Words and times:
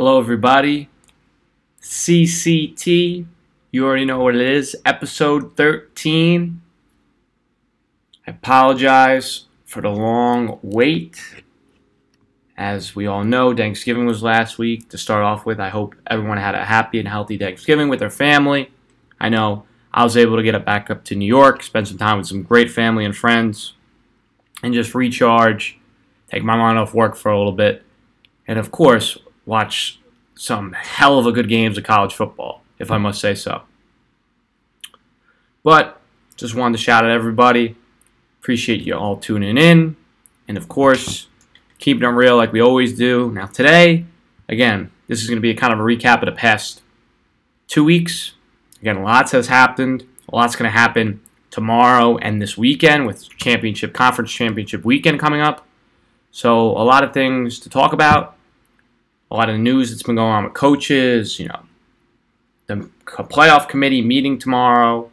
Hello, 0.00 0.20
everybody. 0.20 0.88
CCT, 1.82 3.26
you 3.72 3.84
already 3.84 4.04
know 4.04 4.20
what 4.20 4.36
it 4.36 4.48
is. 4.48 4.76
Episode 4.84 5.56
13. 5.56 6.62
I 8.24 8.30
apologize 8.30 9.46
for 9.64 9.82
the 9.82 9.88
long 9.88 10.60
wait. 10.62 11.42
As 12.56 12.94
we 12.94 13.08
all 13.08 13.24
know, 13.24 13.52
Thanksgiving 13.52 14.06
was 14.06 14.22
last 14.22 14.56
week. 14.56 14.88
To 14.90 14.96
start 14.96 15.24
off 15.24 15.44
with, 15.44 15.58
I 15.58 15.70
hope 15.70 15.96
everyone 16.06 16.38
had 16.38 16.54
a 16.54 16.64
happy 16.64 17.00
and 17.00 17.08
healthy 17.08 17.36
Thanksgiving 17.36 17.88
with 17.88 17.98
their 17.98 18.08
family. 18.08 18.70
I 19.18 19.30
know 19.30 19.64
I 19.92 20.04
was 20.04 20.16
able 20.16 20.36
to 20.36 20.44
get 20.44 20.54
it 20.54 20.64
back 20.64 20.90
up 20.90 21.02
to 21.06 21.16
New 21.16 21.26
York, 21.26 21.64
spend 21.64 21.88
some 21.88 21.98
time 21.98 22.18
with 22.18 22.28
some 22.28 22.44
great 22.44 22.70
family 22.70 23.04
and 23.04 23.16
friends, 23.16 23.74
and 24.62 24.72
just 24.72 24.94
recharge, 24.94 25.76
take 26.30 26.44
my 26.44 26.56
mind 26.56 26.78
off 26.78 26.94
work 26.94 27.16
for 27.16 27.32
a 27.32 27.36
little 27.36 27.50
bit, 27.50 27.82
and 28.46 28.60
of 28.60 28.70
course, 28.70 29.18
watch 29.48 29.98
some 30.34 30.72
hell 30.74 31.18
of 31.18 31.26
a 31.26 31.32
good 31.32 31.48
games 31.48 31.78
of 31.78 31.82
college 31.82 32.14
football, 32.14 32.62
if 32.78 32.90
I 32.90 32.98
must 32.98 33.20
say 33.20 33.34
so. 33.34 33.62
But 35.64 36.00
just 36.36 36.54
wanted 36.54 36.76
to 36.76 36.82
shout 36.82 37.04
out 37.04 37.10
everybody. 37.10 37.74
Appreciate 38.40 38.82
you 38.82 38.94
all 38.94 39.16
tuning 39.16 39.56
in. 39.56 39.96
And 40.46 40.56
of 40.56 40.68
course, 40.68 41.26
keeping 41.78 42.04
it 42.04 42.12
real 42.12 42.36
like 42.36 42.52
we 42.52 42.60
always 42.60 42.96
do. 42.96 43.32
Now, 43.32 43.46
today, 43.46 44.04
again, 44.48 44.92
this 45.08 45.22
is 45.22 45.28
going 45.28 45.38
to 45.38 45.42
be 45.42 45.50
a 45.50 45.56
kind 45.56 45.72
of 45.72 45.80
a 45.80 45.82
recap 45.82 46.20
of 46.20 46.26
the 46.26 46.32
past 46.32 46.82
two 47.66 47.82
weeks. 47.82 48.34
Again, 48.80 49.02
lots 49.02 49.32
has 49.32 49.48
happened. 49.48 50.06
A 50.30 50.36
lot's 50.36 50.56
going 50.56 50.70
to 50.70 50.78
happen 50.78 51.20
tomorrow 51.50 52.18
and 52.18 52.40
this 52.40 52.56
weekend 52.56 53.06
with 53.06 53.28
championship 53.30 53.94
conference 53.94 54.30
championship 54.30 54.84
weekend 54.84 55.18
coming 55.18 55.40
up. 55.40 55.66
So 56.30 56.68
a 56.68 56.84
lot 56.84 57.02
of 57.02 57.14
things 57.14 57.58
to 57.60 57.70
talk 57.70 57.94
about. 57.94 58.37
A 59.30 59.36
lot 59.36 59.50
of 59.50 59.58
news 59.58 59.90
that's 59.90 60.02
been 60.02 60.16
going 60.16 60.32
on 60.32 60.44
with 60.44 60.54
coaches. 60.54 61.38
You 61.38 61.48
know, 61.48 61.62
the 62.66 62.88
playoff 63.06 63.68
committee 63.68 64.02
meeting 64.02 64.38
tomorrow. 64.38 65.10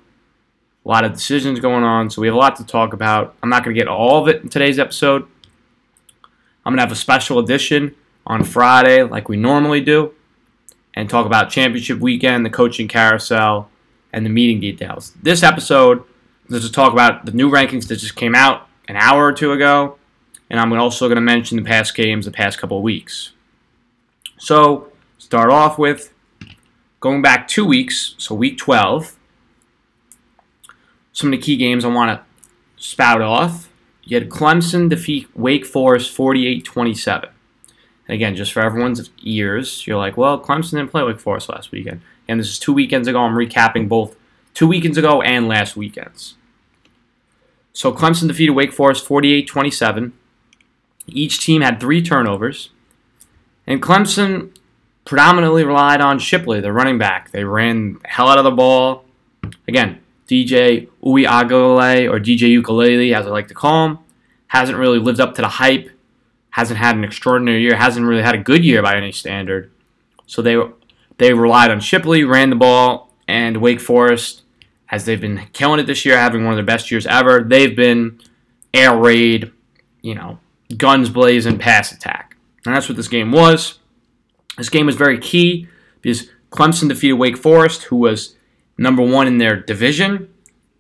A 0.86 0.88
lot 0.88 1.04
of 1.04 1.14
decisions 1.14 1.60
going 1.60 1.84
on. 1.84 2.10
So 2.10 2.22
we 2.22 2.28
have 2.28 2.36
a 2.36 2.40
lot 2.40 2.56
to 2.58 2.66
talk 2.66 2.94
about. 2.94 3.36
I'm 3.42 3.50
not 3.50 3.64
going 3.64 3.76
to 3.76 3.80
get 3.80 3.88
all 3.88 4.22
of 4.22 4.28
it 4.28 4.44
in 4.44 4.50
today's 4.50 4.78
episode. 4.78 5.28
I'm 6.66 6.72
going 6.72 6.78
to 6.78 6.84
have 6.84 6.92
a 6.92 6.96
special 6.96 7.40
edition 7.40 7.96
on 8.26 8.44
Friday, 8.44 9.04
like 9.04 9.30
we 9.30 9.38
normally 9.38 9.82
do, 9.82 10.14
and 10.96 11.10
talk 11.10 11.26
about 11.26 11.50
championship 11.50 12.00
weekend, 12.00 12.46
the 12.46 12.50
coaching 12.50 12.88
carousel, 12.88 13.70
and 14.12 14.26
the 14.26 14.32
meeting 14.32 14.60
details. 14.60 15.14
This 15.22 15.44
episode 15.44 16.04
is 16.50 16.66
to 16.66 16.72
talk 16.72 16.92
about 16.92 17.26
the 17.26 17.32
new 17.34 17.52
rankings 17.52 17.88
that 17.88 17.98
just 17.98 18.16
came 18.16 18.34
out 18.34 18.68
an 18.88 18.96
hour 18.96 19.26
or 19.26 19.34
two 19.34 19.52
ago, 19.52 19.98
and 20.50 20.60
I'm 20.60 20.74
also 20.74 21.08
going 21.08 21.18
to 21.18 21.22
mention 21.22 21.58
the 21.58 21.64
past 21.64 21.94
games 21.94 22.26
the 22.26 22.32
past 22.32 22.58
couple 22.58 22.78
of 22.78 22.84
weeks. 22.84 23.32
So, 24.46 24.92
start 25.18 25.50
off 25.50 25.80
with 25.80 26.14
going 27.00 27.24
back 27.24 27.48
two 27.48 27.66
weeks, 27.66 28.14
so 28.20 28.36
week 28.36 28.60
12. 28.60 29.18
Some 31.14 31.30
of 31.30 31.32
the 31.32 31.44
key 31.44 31.58
games 31.58 31.84
I 31.84 31.88
want 31.88 32.12
to 32.12 32.24
spout 32.78 33.24
off. 33.24 33.72
You 34.04 34.20
had 34.20 34.30
Clemson 34.30 34.88
defeat 34.88 35.28
Wake 35.36 35.66
Forest 35.66 36.12
48 36.12 36.64
27. 36.64 37.30
And 38.08 38.14
again, 38.14 38.36
just 38.36 38.54
for 38.54 38.62
everyone's 38.62 39.10
ears, 39.24 39.88
you're 39.88 39.98
like, 39.98 40.16
well, 40.16 40.40
Clemson 40.40 40.74
didn't 40.74 40.92
play 40.92 41.02
Wake 41.02 41.20
Forest 41.20 41.50
last 41.50 41.72
weekend. 41.72 42.02
And 42.28 42.40
this 42.40 42.50
is 42.50 42.60
two 42.60 42.72
weekends 42.72 43.08
ago. 43.08 43.22
I'm 43.22 43.34
recapping 43.34 43.90
both 43.90 44.16
two 44.54 44.68
weekends 44.68 45.00
ago 45.00 45.24
and 45.24 45.48
last 45.48 45.76
weekend's. 45.76 46.36
So 47.74 47.92
Clemson 47.92 48.28
defeated 48.28 48.52
Wake 48.52 48.74
Forest 48.74 49.08
48 49.08 49.48
27. 49.48 50.14
Each 51.08 51.44
team 51.44 51.64
had 51.64 51.80
three 51.80 52.04
turnovers. 52.04 52.70
And 53.68 53.82
Clemson 53.82 54.56
predominantly 55.06 55.64
relied 55.64 56.02
on 56.02 56.20
Shipley, 56.20 56.62
the 56.62 56.74
running 56.74 56.98
back. 56.98 57.32
They 57.32 57.44
ran 57.44 57.94
the 57.94 58.08
hell 58.08 58.28
out 58.28 58.38
of 58.38 58.44
the 58.44 58.52
ball. 58.52 59.06
Again, 59.68 60.00
DJ 60.28 60.90
Uiagalelei 61.04 62.10
or 62.10 62.20
DJ 62.20 62.50
Ukulele, 62.50 63.14
as 63.14 63.28
I 63.28 63.30
like 63.30 63.48
to 63.50 63.54
call 63.54 63.88
him, 63.88 64.00
hasn't 64.48 64.78
really 64.78 65.00
lived 65.00 65.20
up 65.20 65.36
to 65.36 65.42
the 65.42 65.48
hype. 65.48 65.90
Hasn't 66.52 66.80
had 66.80 66.96
an 66.96 67.04
extraordinary 67.04 67.62
year. 67.62 67.76
Hasn't 67.76 68.06
really 68.06 68.22
had 68.24 68.36
a 68.36 68.40
good 68.40 68.64
year 68.64 68.82
by 68.82 68.96
any 68.96 69.12
standard. 69.12 69.72
So 70.26 70.42
they 70.42 70.58
they 71.18 71.34
relied 71.34 71.72
on 71.72 71.80
Shipley, 71.80 72.24
ran 72.24 72.50
the 72.50 72.56
ball, 72.56 73.12
and 73.28 73.58
Wake 73.58 73.80
Forest, 73.80 74.44
as 74.90 75.06
they've 75.06 75.20
been 75.20 75.48
killing 75.54 75.80
it 75.80 75.84
this 75.84 76.06
year, 76.06 76.18
having 76.18 76.44
one 76.44 76.54
of 76.54 76.58
their 76.58 76.66
best 76.66 76.92
years 76.92 77.06
ever. 77.06 77.44
They've 77.44 77.76
been 77.76 78.20
air 78.74 78.98
raid, 78.98 79.52
you 80.02 80.16
know, 80.16 80.40
guns 80.78 81.10
blazing, 81.10 81.58
pass 81.58 81.92
attack, 81.92 82.35
and 82.66 82.76
that's 82.76 82.90
what 82.90 82.96
this 82.96 83.08
game 83.08 83.32
was. 83.32 83.80
This 84.58 84.70
game 84.70 84.86
was 84.86 84.96
very 84.96 85.20
key 85.20 85.68
because 86.02 86.30
Clemson 86.50 86.88
defeated 86.88 87.16
Wake 87.16 87.38
Forest, 87.38 87.84
who 87.84 87.98
was 87.98 88.36
number 88.78 89.04
one 89.04 89.28
in 89.28 89.38
their 89.38 89.60
division. 89.60 90.30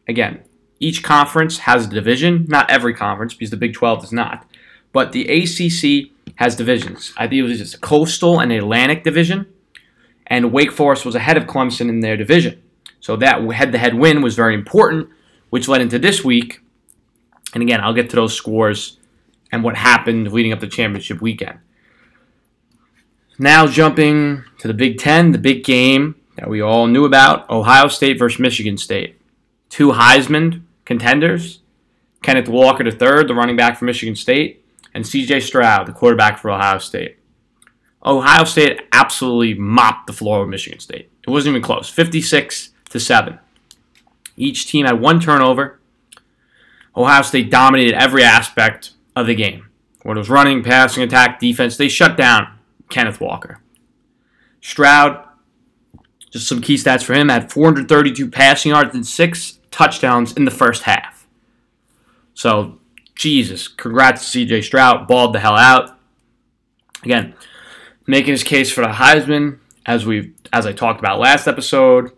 Again, 0.07 0.41
each 0.79 1.03
conference 1.03 1.59
has 1.59 1.85
a 1.85 1.90
division. 1.90 2.46
Not 2.47 2.69
every 2.69 2.94
conference, 2.94 3.34
because 3.34 3.50
the 3.50 3.57
Big 3.57 3.73
12 3.73 4.01
does 4.01 4.12
not. 4.12 4.46
But 4.91 5.12
the 5.12 5.23
ACC 5.23 6.12
has 6.35 6.56
divisions. 6.56 7.13
I 7.18 7.28
think 7.28 7.40
it 7.40 7.44
was 7.44 7.57
just 7.57 7.75
a 7.75 7.79
coastal 7.79 8.40
and 8.40 8.52
Atlantic 8.52 9.03
division. 9.03 9.47
And 10.28 10.52
Wake 10.52 10.72
Forest 10.72 11.06
was 11.06 11.16
ahead 11.16 11.38
of 11.38 11.44
Clemson 11.44 11.90
in 11.90 12.00
their 12.00 12.17
division. 12.17 12.62
So 13.00 13.16
that 13.17 13.41
head 13.52 13.72
to 13.72 13.78
head 13.78 13.96
win 13.96 14.22
was 14.22 14.35
very 14.35 14.56
important, 14.56 15.09
which 15.50 15.67
led 15.67 15.81
into 15.81 16.00
this 16.00 16.23
week. 16.23 16.62
And 17.53 17.62
again, 17.62 17.79
I'll 17.81 17.94
get 17.94 18.09
to 18.09 18.16
those 18.16 18.34
scores 18.34 18.97
and 19.52 19.63
what 19.63 19.75
happened 19.75 20.31
leading 20.31 20.52
up 20.52 20.59
to 20.62 20.67
championship 20.67 21.22
weekend. 21.22 21.59
Now, 23.38 23.68
jumping 23.68 24.44
to 24.59 24.68
the 24.68 24.73
Big 24.73 24.97
Ten, 24.97 25.31
the 25.31 25.38
big 25.38 25.63
game 25.63 26.16
that 26.38 26.50
we 26.50 26.62
all 26.62 26.88
knew 26.88 27.06
about 27.06 27.50
Ohio 27.50 27.88
State 27.88 28.18
versus 28.18 28.40
Michigan 28.40 28.78
State. 28.78 29.19
Two 29.69 29.91
Heisman 29.91 30.62
contenders 30.85 31.59
Kenneth 32.22 32.47
Walker 32.47 32.84
III, 32.84 33.25
the 33.25 33.35
running 33.35 33.56
back 33.56 33.78
for 33.78 33.85
Michigan 33.85 34.16
State, 34.16 34.66
and 34.94 35.03
CJ 35.03 35.41
Stroud, 35.44 35.85
the 35.85 35.91
quarterback 35.91 36.40
for 36.40 36.50
Ohio 36.50 36.79
State. 36.79 37.18
Ohio 38.06 38.46
State 38.46 38.81
absolutely 38.91 39.53
mopped 39.53 40.07
the 40.07 40.13
floor 40.13 40.40
with 40.40 40.50
Michigan 40.50 40.79
State. 40.79 41.09
It 41.28 41.29
wasn't 41.29 41.53
even 41.53 41.62
close 41.62 41.90
56 41.90 42.69
to 42.90 43.00
7. 43.00 43.40
Each 44.38 44.67
team 44.67 44.85
had 44.85 45.00
one 45.00 45.19
turnover. 45.19 45.79
Ohio 46.96 47.22
State 47.22 47.52
dominated 47.52 47.94
every 47.94 48.23
aspect 48.23 48.91
of 49.16 49.28
the 49.28 49.35
game. 49.35 49.67
Whether 50.03 50.19
it 50.19 50.22
was 50.22 50.29
running, 50.29 50.63
passing, 50.63 51.03
attack, 51.03 51.40
defense, 51.40 51.78
they 51.78 51.90
shut 51.90 52.16
down 52.16 52.55
Kenneth 52.90 53.19
Walker. 53.19 53.62
Stroud 54.62 55.25
just 56.35 56.50
some 56.50 56.59
key 56.59 56.75
stats 56.75 57.01
for 57.01 57.13
him 57.13 57.29
had 57.29 57.50
432 57.50 58.29
passing 58.29 58.72
yards 58.72 58.94
and 58.94 59.07
six 59.07 59.59
touchdowns 59.72 60.34
in 60.34 60.44
the 60.44 60.51
first 60.51 60.84
half. 60.84 61.25
So, 62.34 62.78
Jesus, 63.16 63.69
congrats 63.69 64.34
to 64.34 64.46
CJ 64.46 64.66
Stroud, 64.66 65.07
balled 65.07 65.31
the 65.31 65.40
hell 65.40 65.56
out. 65.56 65.97
Again, 67.03 67.35
making 68.06 68.34
his 68.34 68.44
case 68.44 68.69
for 68.69 68.81
the 68.81 68.90
Heisman, 68.90 69.59
as 69.85 70.06
we 70.06 70.34
as 70.52 70.66
I 70.66 70.73
talked 70.73 71.00
about 71.00 71.19
last 71.19 71.47
episode. 71.47 72.12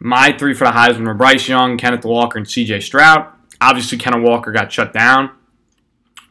My 0.00 0.36
three 0.36 0.52
for 0.52 0.64
the 0.64 0.72
Heisman 0.72 1.06
were 1.06 1.14
Bryce 1.14 1.48
Young, 1.48 1.78
Kenneth 1.78 2.04
Walker, 2.04 2.38
and 2.38 2.48
CJ 2.48 2.82
Stroud. 2.82 3.28
Obviously, 3.60 3.96
Kenneth 3.96 4.24
Walker 4.24 4.50
got 4.50 4.72
shut 4.72 4.92
down. 4.92 5.30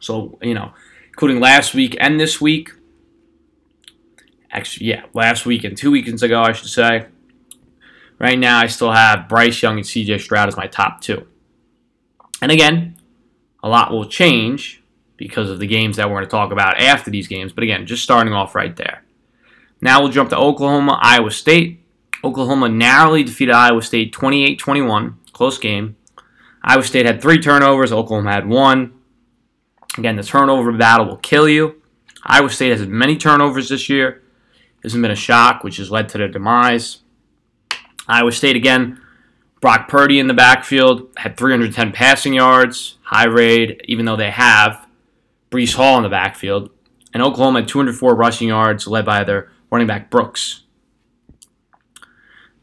So, 0.00 0.38
you 0.42 0.52
know, 0.52 0.72
including 1.08 1.40
last 1.40 1.72
week 1.72 1.96
and 1.98 2.20
this 2.20 2.42
week, 2.42 2.72
actually, 4.56 4.86
yeah, 4.86 5.04
last 5.12 5.46
week 5.46 5.64
and 5.64 5.76
two 5.76 5.90
weekends 5.90 6.22
ago, 6.22 6.40
I 6.40 6.52
should 6.52 6.68
say. 6.68 7.06
Right 8.18 8.38
now, 8.38 8.58
I 8.58 8.66
still 8.66 8.92
have 8.92 9.28
Bryce 9.28 9.62
Young 9.62 9.76
and 9.76 9.84
CJ 9.84 10.20
Stroud 10.20 10.48
as 10.48 10.56
my 10.56 10.66
top 10.66 11.02
two. 11.02 11.26
And 12.40 12.50
again, 12.50 12.96
a 13.62 13.68
lot 13.68 13.92
will 13.92 14.06
change 14.06 14.82
because 15.18 15.50
of 15.50 15.58
the 15.58 15.66
games 15.66 15.96
that 15.96 16.08
we're 16.08 16.16
going 16.16 16.24
to 16.24 16.30
talk 16.30 16.52
about 16.52 16.80
after 16.80 17.10
these 17.10 17.28
games. 17.28 17.52
But 17.52 17.64
again, 17.64 17.86
just 17.86 18.02
starting 18.02 18.32
off 18.32 18.54
right 18.54 18.74
there. 18.74 19.04
Now 19.82 20.00
we'll 20.00 20.12
jump 20.12 20.30
to 20.30 20.38
Oklahoma, 20.38 20.98
Iowa 21.02 21.30
State. 21.30 21.82
Oklahoma 22.24 22.70
narrowly 22.70 23.22
defeated 23.22 23.54
Iowa 23.54 23.82
State 23.82 24.12
28 24.12 24.58
21. 24.58 25.18
Close 25.32 25.58
game. 25.58 25.96
Iowa 26.64 26.82
State 26.82 27.06
had 27.06 27.20
three 27.20 27.38
turnovers, 27.38 27.92
Oklahoma 27.92 28.32
had 28.32 28.48
one. 28.48 28.94
Again, 29.98 30.16
the 30.16 30.22
turnover 30.22 30.72
battle 30.72 31.06
will 31.06 31.18
kill 31.18 31.48
you. 31.48 31.82
Iowa 32.24 32.50
State 32.50 32.70
has 32.70 32.86
many 32.86 33.16
turnovers 33.16 33.68
this 33.68 33.88
year 33.88 34.22
hasn't 34.86 35.02
been 35.02 35.10
a 35.10 35.16
shock, 35.16 35.64
which 35.64 35.78
has 35.78 35.90
led 35.90 36.08
to 36.08 36.18
their 36.18 36.28
demise. 36.28 36.98
Iowa 38.06 38.30
State 38.30 38.54
again, 38.54 39.00
Brock 39.60 39.88
Purdy 39.88 40.20
in 40.20 40.28
the 40.28 40.34
backfield 40.34 41.08
had 41.16 41.36
310 41.36 41.92
passing 41.92 42.34
yards, 42.34 42.98
high 43.02 43.26
raid, 43.26 43.82
even 43.86 44.04
though 44.04 44.16
they 44.16 44.30
have 44.30 44.86
Breece 45.50 45.74
Hall 45.74 45.96
in 45.96 46.04
the 46.04 46.08
backfield. 46.08 46.70
And 47.12 47.22
Oklahoma 47.22 47.60
had 47.60 47.68
204 47.68 48.14
rushing 48.14 48.48
yards, 48.48 48.86
led 48.86 49.04
by 49.04 49.24
their 49.24 49.50
running 49.70 49.88
back 49.88 50.08
Brooks. 50.08 50.62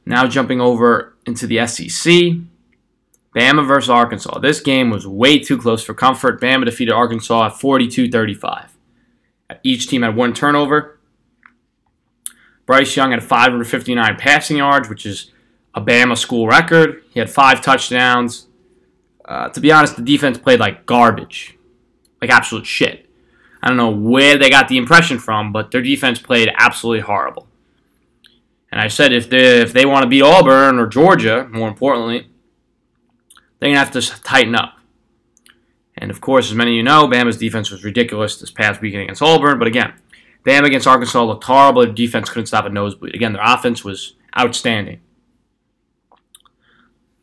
Now 0.06 0.28
jumping 0.28 0.62
over 0.62 1.16
into 1.26 1.46
the 1.46 1.66
SEC, 1.68 2.14
Bama 3.36 3.68
versus 3.68 3.90
Arkansas. 3.90 4.40
This 4.40 4.62
game 4.62 4.90
was 4.90 5.08
way 5.08 5.40
too 5.40 5.58
close 5.58 5.84
for 5.84 5.94
comfort. 5.94 6.40
Bama 6.40 6.66
defeated 6.66 6.94
Arkansas 6.94 7.48
at 7.48 7.60
42 7.60 8.10
35. 8.10 8.78
Each 9.64 9.88
team 9.88 10.04
had 10.04 10.16
one 10.16 10.34
turnover. 10.34 10.93
Bryce 12.66 12.96
Young 12.96 13.12
had 13.12 13.24
559 13.24 14.16
passing 14.18 14.58
yards, 14.58 14.90
which 14.90 15.06
is 15.06 15.32
a 15.76 15.82
Bama 15.82 16.18
school 16.18 16.48
record. 16.48 17.04
He 17.12 17.20
had 17.20 17.30
five 17.30 17.62
touchdowns. 17.62 18.48
Uh, 19.26 19.50
to 19.50 19.60
be 19.60 19.72
honest, 19.72 19.96
the 19.96 20.02
defense 20.02 20.38
played 20.38 20.60
like 20.60 20.86
garbage, 20.86 21.58
like 22.22 22.30
absolute 22.30 22.66
shit. 22.66 23.10
I 23.62 23.70
don't 23.70 23.78
know 23.78 23.92
where 23.92 24.38
they 24.38 24.50
got 24.50 24.68
the 24.68 24.78
impression 24.78 25.20
from, 25.20 25.54
but 25.54 25.72
their 25.72 25.82
defense 25.82 26.20
played 26.20 26.52
absolutely 26.58 27.02
horrible. 27.02 27.48
And 28.72 28.82
I 28.82 28.88
said 28.88 29.14
if 29.14 29.30
they 29.30 29.62
if 29.62 29.72
they 29.72 29.86
want 29.86 30.04
to 30.04 30.10
beat 30.10 30.24
Auburn 30.24 30.80
or 30.80 30.88
Georgia, 30.88 31.48
more 31.52 31.70
importantly, 31.70 32.28
they're 33.60 33.70
gonna 33.70 33.80
have 33.80 33.92
to 33.92 34.02
tighten 34.24 34.56
up. 34.56 34.78
And 35.96 36.12
of 36.12 36.20
course, 36.20 36.50
as 36.50 36.56
many 36.56 36.72
of 36.72 36.76
you 36.76 36.84
know, 36.84 37.08
Bama's 37.08 37.38
defense 37.38 37.70
was 37.70 37.84
ridiculous 37.84 38.40
this 38.40 38.52
past 38.52 38.82
weekend 38.82 39.04
against 39.04 39.22
Auburn. 39.22 39.60
But 39.60 39.68
again, 39.68 39.94
Bama 40.44 40.66
against 40.66 40.88
Arkansas 40.88 41.24
looked 41.24 41.44
horrible. 41.46 41.84
Their 41.84 41.94
defense 41.94 42.30
couldn't 42.30 42.48
stop 42.48 42.66
a 42.66 42.70
nosebleed. 42.70 43.16
Again, 43.16 43.34
their 43.34 43.44
offense 43.44 43.84
was 43.84 44.16
outstanding. 44.38 45.00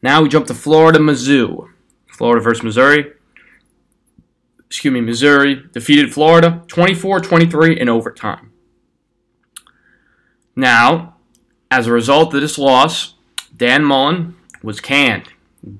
Now 0.03 0.23
we 0.23 0.29
jump 0.29 0.47
to 0.47 0.55
Florida, 0.55 0.99
Mizzou. 0.99 1.69
Florida 2.09 2.43
versus 2.43 2.63
Missouri. 2.63 3.13
Excuse 4.67 4.93
me, 4.93 5.01
Missouri 5.01 5.65
defeated 5.73 6.13
Florida 6.13 6.63
24 6.69 7.21
23 7.21 7.81
in 7.81 7.89
overtime. 7.89 8.53
Now, 10.55 11.17
as 11.71 11.87
a 11.87 11.93
result 11.93 12.35
of 12.35 12.41
this 12.41 12.59
loss, 12.59 13.15
Dan 13.57 13.85
Mullen 13.85 14.37
was 14.63 14.81
canned. 14.81 15.29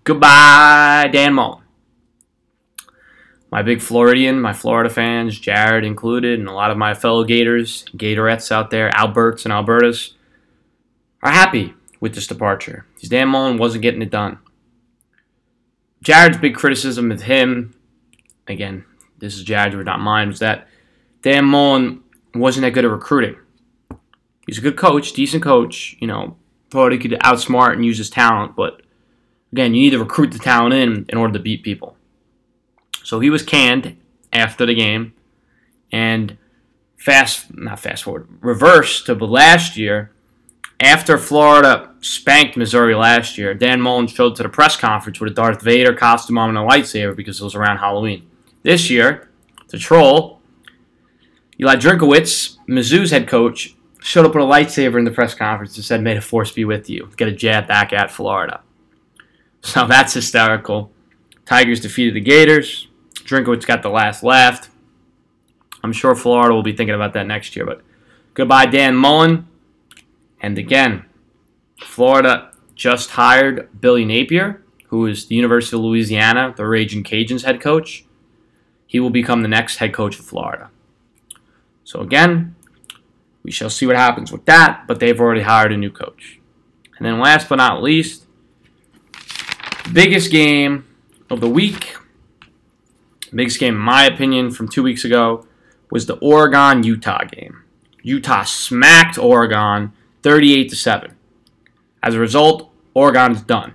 Goodbye, 0.05 1.09
Dan 1.13 1.35
Mullen. 1.35 1.60
My 3.51 3.63
big 3.63 3.81
Floridian, 3.81 4.41
my 4.41 4.53
Florida 4.53 4.89
fans, 4.89 5.39
Jared 5.39 5.85
included, 5.85 6.39
and 6.39 6.49
a 6.49 6.53
lot 6.53 6.71
of 6.71 6.79
my 6.79 6.95
fellow 6.95 7.25
Gators, 7.25 7.85
Gatorettes 7.97 8.53
out 8.53 8.71
there, 8.71 8.91
Alberts 8.97 9.45
and 9.45 9.53
Albertas, 9.53 10.13
are 11.23 11.33
happy 11.33 11.75
with 11.99 12.15
this 12.15 12.29
departure. 12.29 12.87
Dan 13.03 13.29
Mullen 13.29 13.59
wasn't 13.59 13.83
getting 13.83 14.03
it 14.03 14.11
done. 14.11 14.39
Jared's 16.03 16.39
big 16.39 16.55
criticism 16.55 17.11
of 17.11 17.23
him, 17.23 17.75
again, 18.47 18.85
this 19.19 19.37
is 19.37 19.43
Jared's 19.43 19.75
word, 19.75 19.87
not 19.87 20.01
mine, 20.01 20.29
was 20.29 20.39
that 20.39 20.69
Dan 21.23 21.45
Mullen 21.45 22.03
wasn't 22.35 22.63
that 22.63 22.71
good 22.71 22.85
at 22.85 22.91
recruiting. 22.91 23.37
He's 24.47 24.59
a 24.59 24.63
good 24.63 24.77
coach, 24.77 25.13
decent 25.13 25.43
coach, 25.43 25.97
you 26.01 26.07
know, 26.07 26.37
thought 26.71 26.93
he 26.93 26.99
could 26.99 27.13
outsmart 27.13 27.73
and 27.73 27.85
use 27.85 27.99
his 27.99 28.09
talent, 28.09 28.55
but 28.57 28.81
again, 29.53 29.75
you 29.75 29.83
need 29.83 29.91
to 29.91 29.99
recruit 29.99 30.31
the 30.31 30.39
talent 30.39 30.73
in 30.73 31.05
in 31.09 31.19
order 31.19 31.33
to 31.33 31.39
beat 31.39 31.65
people. 31.65 31.97
So 33.03 33.21
he 33.21 33.31
was 33.31 33.43
canned 33.43 33.97
after 34.33 34.67
the 34.67 34.75
game, 34.75 35.15
and 35.91 36.37
fast, 36.97 37.57
not 37.57 37.81
fast 37.81 38.05
forward, 38.05 38.29
reverse 38.41 39.03
to 39.05 39.15
last 39.15 39.77
year, 39.77 40.13
after 40.81 41.19
Florida 41.19 41.95
spanked 42.01 42.57
Missouri 42.57 42.95
last 42.95 43.37
year, 43.37 43.53
Dan 43.53 43.81
Mullen 43.83 44.07
showed 44.07 44.35
to 44.37 44.43
the 44.43 44.49
press 44.49 44.77
conference 44.77 45.21
with 45.21 45.33
a 45.33 45.35
Darth 45.35 45.61
Vader 45.61 45.93
costume 45.93 46.39
on 46.39 46.49
and 46.49 46.59
a 46.59 46.63
lightsaber 46.63 47.15
because 47.15 47.39
it 47.39 47.45
was 47.45 47.55
around 47.55 47.79
Halloween. 47.79 48.27
This 48.63 48.89
year, 48.89 49.29
the 49.69 49.79
troll, 49.79 50.41
Eli 51.61 51.77
Drinkwitz, 51.77 52.57
Mizzou's 52.67 53.11
head 53.11 53.29
coach, 53.29 53.77
showed 54.01 54.25
up 54.25 54.35
with 54.35 54.43
a 54.43 54.47
lightsaber 54.47 54.99
in 54.99 55.05
the 55.05 55.11
press 55.11 55.35
conference 55.35 55.77
and 55.77 55.85
said, 55.85 56.03
May 56.03 56.15
the 56.15 56.23
force 56.23 56.51
be 56.51 56.65
with 56.65 56.89
you. 56.89 57.11
Get 57.17 57.29
a 57.29 57.33
jab 57.33 57.69
back 57.69 57.93
at 57.93 58.11
Florida. 58.11 58.63
So 59.63 59.87
that's 59.87 60.15
hysterical. 60.15 60.91
Tigers 61.45 61.81
defeated 61.81 62.15
the 62.15 62.21
Gators. 62.23 62.89
Drinkwitz 63.31 63.65
got 63.67 63.83
the 63.83 63.89
last 63.89 64.23
laugh. 64.25 64.69
I'm 65.85 65.93
sure 65.93 66.15
Florida 66.15 66.53
will 66.53 66.65
be 66.65 66.75
thinking 66.75 66.95
about 66.95 67.13
that 67.15 67.27
next 67.27 67.55
year. 67.55 67.65
But 67.65 67.83
goodbye, 68.35 68.67
Dan 68.67 68.97
Mullen. 68.97 69.47
And 70.41 70.59
again, 70.59 71.05
Florida 71.81 72.51
just 72.75 73.11
hired 73.11 73.69
Billy 73.81 74.05
Napier, 74.05 74.63
who 74.89 75.07
is 75.07 75.27
the 75.27 75.37
University 75.37 75.77
of 75.77 75.83
Louisiana, 75.83 76.53
the 76.57 76.67
Raging 76.67 77.05
Cajuns 77.05 77.45
head 77.45 77.61
coach. 77.61 78.05
He 78.87 78.99
will 78.99 79.11
become 79.11 79.43
the 79.43 79.49
next 79.49 79.77
head 79.77 79.95
coach 79.95 80.19
of 80.19 80.25
Florida. 80.25 80.71
So 81.85 82.01
again, 82.01 82.57
we 83.43 83.51
shall 83.51 83.71
see 83.71 83.87
what 83.87 83.97
happens 83.97 84.33
with 84.33 84.45
that, 84.47 84.85
but 84.89 84.99
they've 84.99 85.21
already 85.21 85.43
hired 85.43 85.73
a 85.73 85.77
new 85.77 85.91
coach. 85.91 86.41
And 86.97 87.07
then 87.07 87.21
last 87.21 87.49
but 87.49 87.57
not 87.57 87.83
least, 87.83 88.27
biggest 89.93 90.31
game 90.31 90.85
of 91.31 91.41
the 91.41 91.49
week, 91.49 91.95
biggest 93.37 93.59
game 93.59 93.75
in 93.75 93.81
my 93.81 94.05
opinion 94.05 94.51
from 94.51 94.69
two 94.69 94.83
weeks 94.83 95.05
ago, 95.05 95.47
was 95.91 96.07
the 96.07 96.17
Oregon-Utah 96.19 97.25
game. 97.25 97.63
Utah 98.03 98.45
smacked 98.45 99.19
Oregon 99.19 99.93
38 100.23 100.69
to 100.71 100.77
7. 100.77 101.17
As 102.03 102.15
a 102.15 102.19
result, 102.19 102.73
Oregon's 102.95 103.43
done. 103.43 103.75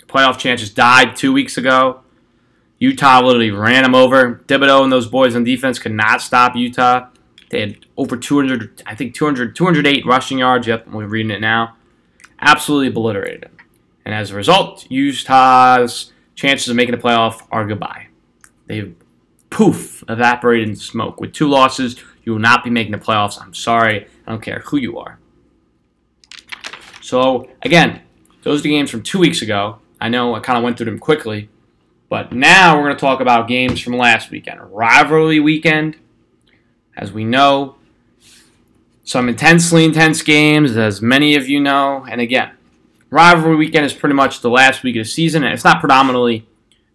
The 0.00 0.06
Playoff 0.06 0.38
chances 0.38 0.70
died 0.70 1.16
two 1.16 1.32
weeks 1.32 1.56
ago. 1.56 2.02
Utah 2.78 3.20
literally 3.20 3.50
ran 3.50 3.82
them 3.82 3.94
over. 3.94 4.42
Thibodeaux 4.46 4.84
and 4.84 4.92
those 4.92 5.08
boys 5.08 5.34
on 5.34 5.44
defense 5.44 5.78
could 5.78 5.92
not 5.92 6.22
stop 6.22 6.54
Utah. 6.54 7.08
They 7.50 7.60
had 7.60 7.86
over 7.96 8.16
200, 8.16 8.82
I 8.86 8.94
think 8.94 9.14
200, 9.14 9.56
208 9.56 10.06
rushing 10.06 10.38
yards. 10.38 10.66
Yep, 10.66 10.88
we're 10.88 11.06
reading 11.06 11.32
it 11.32 11.40
now. 11.40 11.76
Absolutely 12.40 12.88
obliterated 12.88 13.42
them. 13.42 13.56
And 14.04 14.14
as 14.14 14.30
a 14.30 14.36
result, 14.36 14.86
Utah's 14.90 16.12
chances 16.34 16.68
of 16.68 16.76
making 16.76 16.94
the 16.94 17.00
playoff 17.00 17.46
are 17.50 17.66
goodbye. 17.66 18.07
They've 18.68 18.94
poof 19.50 20.04
evaporated 20.08 20.68
into 20.68 20.80
smoke. 20.82 21.20
With 21.20 21.32
two 21.32 21.48
losses, 21.48 21.96
you 22.22 22.32
will 22.32 22.38
not 22.38 22.62
be 22.62 22.70
making 22.70 22.92
the 22.92 22.98
playoffs. 22.98 23.40
I'm 23.40 23.54
sorry. 23.54 24.06
I 24.26 24.30
don't 24.30 24.42
care 24.42 24.60
who 24.66 24.76
you 24.76 24.98
are. 24.98 25.18
So, 27.00 27.48
again, 27.62 28.02
those 28.42 28.60
are 28.60 28.62
the 28.64 28.70
games 28.70 28.90
from 28.90 29.02
two 29.02 29.18
weeks 29.18 29.42
ago. 29.42 29.78
I 30.00 30.08
know 30.10 30.34
I 30.34 30.40
kind 30.40 30.58
of 30.58 30.62
went 30.62 30.76
through 30.76 30.86
them 30.86 30.98
quickly, 30.98 31.48
but 32.08 32.32
now 32.32 32.76
we're 32.76 32.84
going 32.84 32.96
to 32.96 33.00
talk 33.00 33.20
about 33.20 33.48
games 33.48 33.80
from 33.80 33.96
last 33.96 34.30
weekend. 34.30 34.60
Rivalry 34.70 35.40
weekend, 35.40 35.96
as 36.96 37.10
we 37.10 37.24
know, 37.24 37.76
some 39.04 39.28
intensely 39.28 39.86
intense 39.86 40.20
games, 40.20 40.76
as 40.76 41.00
many 41.00 41.34
of 41.34 41.48
you 41.48 41.60
know. 41.60 42.06
And 42.08 42.20
again, 42.20 42.50
rivalry 43.08 43.56
weekend 43.56 43.86
is 43.86 43.94
pretty 43.94 44.14
much 44.14 44.42
the 44.42 44.50
last 44.50 44.82
week 44.82 44.96
of 44.96 45.00
the 45.00 45.08
season, 45.08 45.42
and 45.42 45.54
it's 45.54 45.64
not 45.64 45.80
predominantly, 45.80 46.46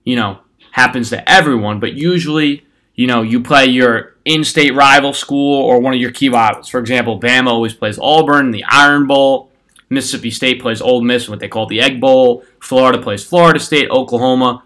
you 0.03 0.15
know, 0.15 0.42
happens 0.73 1.11
to 1.11 1.29
everyone, 1.29 1.79
but 1.79 1.93
usually, 1.93 2.65
you 2.95 3.05
know, 3.05 3.21
you 3.21 3.39
play 3.39 3.67
your 3.67 4.15
in-state 4.25 4.73
rival 4.73 5.13
school 5.13 5.61
or 5.61 5.79
one 5.79 5.93
of 5.93 5.99
your 5.99 6.11
key 6.11 6.29
rivals. 6.29 6.67
For 6.67 6.79
example, 6.79 7.19
Bama 7.19 7.47
always 7.47 7.75
plays 7.75 7.99
Auburn 7.99 8.47
in 8.47 8.51
the 8.51 8.63
Iron 8.67 9.05
Bowl. 9.05 9.51
Mississippi 9.91 10.31
State 10.31 10.59
plays 10.59 10.81
Ole 10.81 11.03
Miss 11.03 11.27
in 11.27 11.31
what 11.31 11.39
they 11.39 11.47
call 11.47 11.67
the 11.67 11.79
Egg 11.79 12.01
Bowl. 12.01 12.43
Florida 12.59 12.99
plays 12.99 13.23
Florida 13.23 13.59
State. 13.59 13.91
Oklahoma 13.91 14.63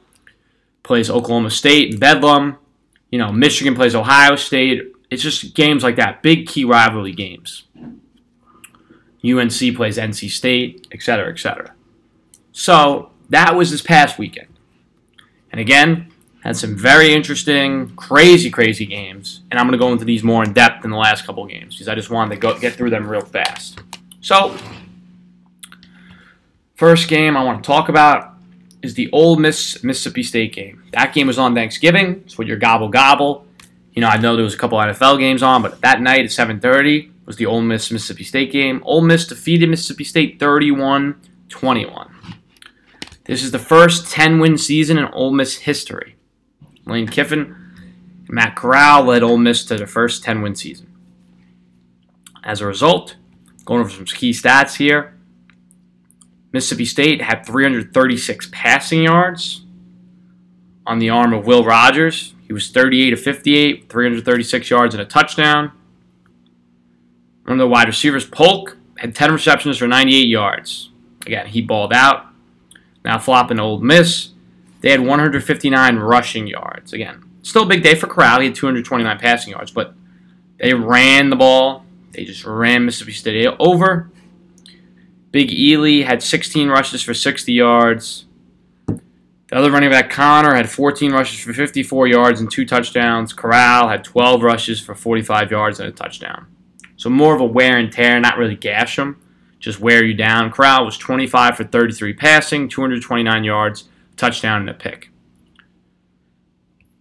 plays 0.81 1.09
Oklahoma 1.09 1.49
State 1.49 1.91
in 1.93 1.99
Bedlam. 1.99 2.55
You 3.11 3.19
know, 3.19 3.33
Michigan 3.33 3.75
plays 3.75 3.93
Ohio 3.93 4.37
State. 4.37 4.93
It's 5.09 5.21
just 5.21 5.55
games 5.55 5.83
like 5.83 5.97
that, 5.97 6.21
big 6.21 6.47
key 6.47 6.63
rivalry 6.63 7.11
games. 7.11 7.65
UNC 9.25 9.75
plays 9.75 9.97
NC 9.97 10.29
State, 10.29 10.87
etc., 10.93 11.33
etc. 11.33 11.73
So 12.53 13.11
that 13.29 13.57
was 13.57 13.71
this 13.71 13.81
past 13.81 14.17
weekend. 14.17 14.47
And 15.51 15.61
again, 15.61 16.11
had 16.43 16.55
some 16.57 16.75
very 16.75 17.13
interesting, 17.13 17.95
crazy, 17.95 18.49
crazy 18.49 18.85
games. 18.85 19.41
And 19.49 19.59
I'm 19.59 19.65
going 19.67 19.77
to 19.77 19.83
go 19.83 19.91
into 19.91 20.05
these 20.05 20.23
more 20.23 20.43
in 20.43 20.53
depth 20.53 20.85
in 20.85 20.91
the 20.91 20.97
last 20.97 21.25
couple 21.25 21.45
games 21.45 21.75
because 21.75 21.87
I 21.87 21.95
just 21.95 22.09
wanted 22.09 22.35
to 22.35 22.41
go, 22.41 22.57
get 22.59 22.73
through 22.73 22.89
them 22.89 23.07
real 23.07 23.21
fast. 23.21 23.79
So, 24.21 24.55
First 26.77 27.07
game 27.07 27.35
I 27.35 27.43
want 27.43 27.63
to 27.63 27.67
talk 27.67 27.89
about 27.89 28.35
is 28.83 28.93
the 28.93 29.09
Ole 29.11 29.35
Miss 29.37 29.83
Mississippi 29.83 30.21
State 30.21 30.53
game. 30.53 30.83
That 30.93 31.11
game 31.11 31.25
was 31.25 31.39
on 31.39 31.55
Thanksgiving. 31.55 32.21
It's 32.23 32.37
with 32.37 32.47
your 32.47 32.57
gobble 32.57 32.89
gobble. 32.89 33.47
You 33.93 34.01
know, 34.01 34.07
I 34.07 34.17
know 34.17 34.35
there 34.35 34.45
was 34.45 34.53
a 34.53 34.59
couple 34.59 34.77
NFL 34.77 35.17
games 35.17 35.41
on, 35.41 35.63
but 35.63 35.81
that 35.81 36.01
night 36.01 36.23
at 36.23 36.29
7:30 36.29 37.09
was 37.25 37.37
the 37.37 37.47
Ole 37.47 37.63
Miss 37.63 37.91
Mississippi 37.91 38.23
State 38.23 38.51
game. 38.51 38.83
Ole 38.85 39.01
Miss 39.01 39.25
defeated 39.25 39.69
Mississippi 39.69 40.03
State 40.03 40.39
31-21. 40.39 42.11
This 43.27 43.43
is 43.43 43.51
the 43.51 43.59
first 43.59 44.05
10-win 44.05 44.57
season 44.57 44.97
in 44.97 45.05
Ole 45.05 45.33
Miss 45.33 45.57
history. 45.57 46.15
Lane 46.85 47.07
Kiffin 47.07 47.39
and 47.39 48.29
Matt 48.29 48.55
Corral 48.55 49.03
led 49.03 49.21
Ole 49.21 49.37
Miss 49.37 49.65
to 49.65 49.75
the 49.75 49.85
first 49.85 50.23
10-win 50.23 50.55
season. 50.55 50.89
As 52.43 52.61
a 52.61 52.65
result, 52.65 53.17
going 53.65 53.81
over 53.81 53.89
some 53.89 54.05
key 54.05 54.31
stats 54.31 54.77
here. 54.77 55.13
Mississippi 56.53 56.85
State 56.85 57.21
had 57.21 57.45
336 57.45 58.49
passing 58.53 59.03
yards 59.03 59.65
on 60.85 60.99
the 60.99 61.09
arm 61.09 61.33
of 61.33 61.45
Will 61.45 61.65
Rogers. 61.65 62.33
He 62.47 62.53
was 62.53 62.69
38 62.69 63.11
of 63.11 63.19
58, 63.19 63.89
336 63.89 64.69
yards 64.69 64.95
and 64.95 65.01
a 65.01 65.05
touchdown. 65.05 65.73
One 67.43 67.53
of 67.53 67.57
the 67.59 67.67
wide 67.67 67.87
receivers, 67.87 68.25
Polk, 68.25 68.77
had 68.97 69.13
10 69.13 69.33
receptions 69.33 69.77
for 69.77 69.87
98 69.87 70.27
yards. 70.27 70.91
Again, 71.25 71.47
he 71.47 71.61
balled 71.61 71.91
out. 71.91 72.26
Now 73.07 73.17
flopping 73.17 73.57
Ole 73.57 73.79
Miss. 73.79 74.31
They 74.81 74.91
had 74.91 74.99
159 74.99 75.95
rushing 75.95 76.45
yards. 76.45 76.91
Again, 76.91 77.23
still 77.41 77.63
a 77.63 77.65
big 77.65 77.81
day 77.81 77.95
for 77.95 78.05
Corral. 78.05 78.41
He 78.41 78.47
had 78.47 78.55
229 78.55 79.17
passing 79.17 79.51
yards, 79.51 79.71
but 79.71 79.93
they 80.57 80.73
ran 80.73 81.29
the 81.29 81.37
ball. 81.37 81.85
They 82.11 82.25
just 82.25 82.43
ran 82.43 82.83
Mississippi 82.83 83.13
State 83.13 83.47
over. 83.59 84.11
Big 85.31 85.51
Ealy 85.51 86.03
had 86.03 86.21
16 86.21 86.67
rushes 86.67 87.01
for 87.01 87.13
60 87.13 87.53
yards. 87.53 88.25
The 88.87 89.55
other 89.55 89.71
running 89.71 89.89
back, 89.89 90.09
Conner, 90.09 90.53
had 90.53 90.69
14 90.69 91.13
rushes 91.13 91.39
for 91.39 91.53
54 91.53 92.07
yards 92.07 92.41
and 92.41 92.51
two 92.51 92.65
touchdowns. 92.65 93.31
Corral 93.31 93.87
had 93.87 94.03
12 94.03 94.43
rushes 94.43 94.81
for 94.81 94.93
45 94.93 95.49
yards 95.49 95.79
and 95.79 95.87
a 95.87 95.93
touchdown. 95.93 96.47
So 96.97 97.09
more 97.09 97.33
of 97.33 97.39
a 97.39 97.45
wear 97.45 97.77
and 97.77 97.89
tear, 97.89 98.19
not 98.19 98.37
really 98.37 98.57
gash 98.57 98.97
them, 98.97 99.21
just 99.59 99.79
wear 99.79 100.03
you 100.03 100.13
down. 100.13 100.51
Corral 100.51 100.85
was 100.85 100.97
25 100.97 101.57
for 101.57 101.63
33 101.63 102.13
passing, 102.13 102.69
229 102.69 103.43
yards, 103.43 103.85
touchdown, 104.15 104.61
and 104.61 104.69
a 104.69 104.73
pick. 104.73 105.09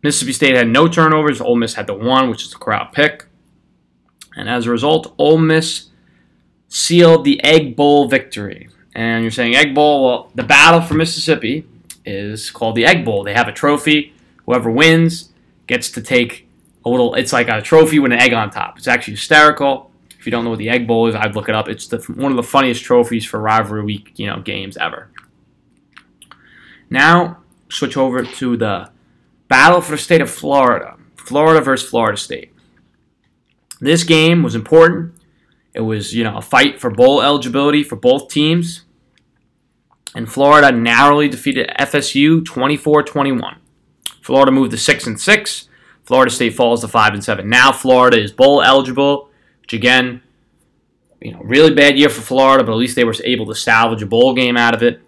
Mississippi 0.03 0.33
State 0.33 0.55
had 0.55 0.69
no 0.69 0.89
turnovers. 0.89 1.41
Ole 1.41 1.57
Miss 1.57 1.75
had 1.75 1.87
the 1.87 1.95
one, 1.95 2.31
which 2.31 2.45
is 2.45 2.51
the 2.51 2.59
Corral 2.59 2.89
pick. 2.93 3.27
And 4.37 4.49
as 4.49 4.67
a 4.67 4.71
result, 4.71 5.15
Ole 5.19 5.39
Miss 5.39 5.89
sealed 6.69 7.25
the 7.25 7.43
Egg 7.43 7.75
Bowl 7.75 8.09
victory. 8.09 8.69
And 8.95 9.23
you're 9.25 9.31
saying 9.31 9.55
Egg 9.55 9.75
Bowl, 9.75 10.05
well, 10.05 10.31
the 10.35 10.43
battle 10.43 10.81
for 10.81 10.95
Mississippi 10.95 11.67
is 12.05 12.51
called 12.51 12.77
the 12.77 12.87
Egg 12.87 13.05
Bowl. 13.05 13.25
They 13.25 13.35
have 13.35 13.49
a 13.49 13.53
trophy. 13.53 14.15
Whoever 14.47 14.71
wins 14.71 15.33
gets 15.67 15.91
to 15.93 16.01
take 16.01 16.47
a 16.85 16.89
little. 16.89 17.15
It's 17.15 17.33
like 17.33 17.49
a 17.49 17.61
trophy 17.61 17.99
with 17.99 18.13
an 18.13 18.21
egg 18.21 18.33
on 18.33 18.51
top. 18.51 18.79
It's 18.79 18.87
actually 18.87 19.15
hysterical. 19.15 19.91
If 20.27 20.31
you 20.31 20.33
don't 20.33 20.43
know 20.43 20.51
what 20.51 20.59
the 20.59 20.71
Egg 20.71 20.89
Bowl 20.89 21.07
is, 21.07 21.15
I'd 21.15 21.37
look 21.37 21.49
it 21.49 21.55
up. 21.55 21.69
It's 21.69 21.87
the, 21.87 21.99
one 21.99 22.33
of 22.33 22.37
the 22.37 22.43
funniest 22.43 22.83
trophies 22.83 23.25
for 23.25 23.39
rivalry 23.39 23.85
week, 23.85 24.19
you 24.19 24.27
know, 24.27 24.41
games 24.41 24.77
ever. 24.77 25.09
Now 26.91 27.45
switch 27.69 27.97
over 27.97 28.25
to 28.25 28.57
the 28.57 28.91
battle 29.47 29.81
for 29.81 29.93
the 29.93 29.99
state 29.99 30.21
of 30.21 30.29
Florida. 30.29 30.97
Florida 31.15 31.61
versus 31.61 31.89
Florida 31.89 32.19
State. 32.19 32.53
This 33.81 34.03
game 34.03 34.43
was 34.43 34.57
important. 34.57 35.15
It 35.73 35.83
was, 35.83 36.13
you 36.13 36.25
know, 36.25 36.39
a 36.39 36.43
fight 36.43 36.81
for 36.81 36.91
bowl 36.91 37.23
eligibility 37.23 37.85
for 37.85 37.95
both 37.95 38.29
teams 38.29 38.83
and 40.17 40.29
Florida 40.29 40.73
narrowly 40.73 41.29
defeated 41.29 41.71
FSU 41.79 42.41
24-21. 42.41 43.59
Florida 44.23 44.51
moved 44.51 44.73
to 44.73 44.77
6 44.77 45.07
and 45.07 45.21
6. 45.21 45.69
Florida 46.03 46.33
State 46.33 46.55
falls 46.55 46.81
to 46.81 46.89
5 46.89 47.15
and 47.15 47.23
7. 47.23 47.49
Now 47.49 47.71
Florida 47.71 48.21
is 48.21 48.33
bowl 48.33 48.61
eligible, 48.61 49.31
which 49.67 49.73
again, 49.73 50.23
you 51.21 51.33
know, 51.33 51.41
really 51.41 51.75
bad 51.75 51.99
year 51.99 52.09
for 52.09 52.21
Florida, 52.21 52.63
but 52.63 52.71
at 52.71 52.79
least 52.79 52.95
they 52.95 53.03
were 53.03 53.17
able 53.25 53.47
to 53.47 53.55
salvage 53.55 54.01
a 54.01 54.07
bowl 54.07 54.33
game 54.33 54.57
out 54.57 54.77
of 54.77 54.83
it. 54.85 55.01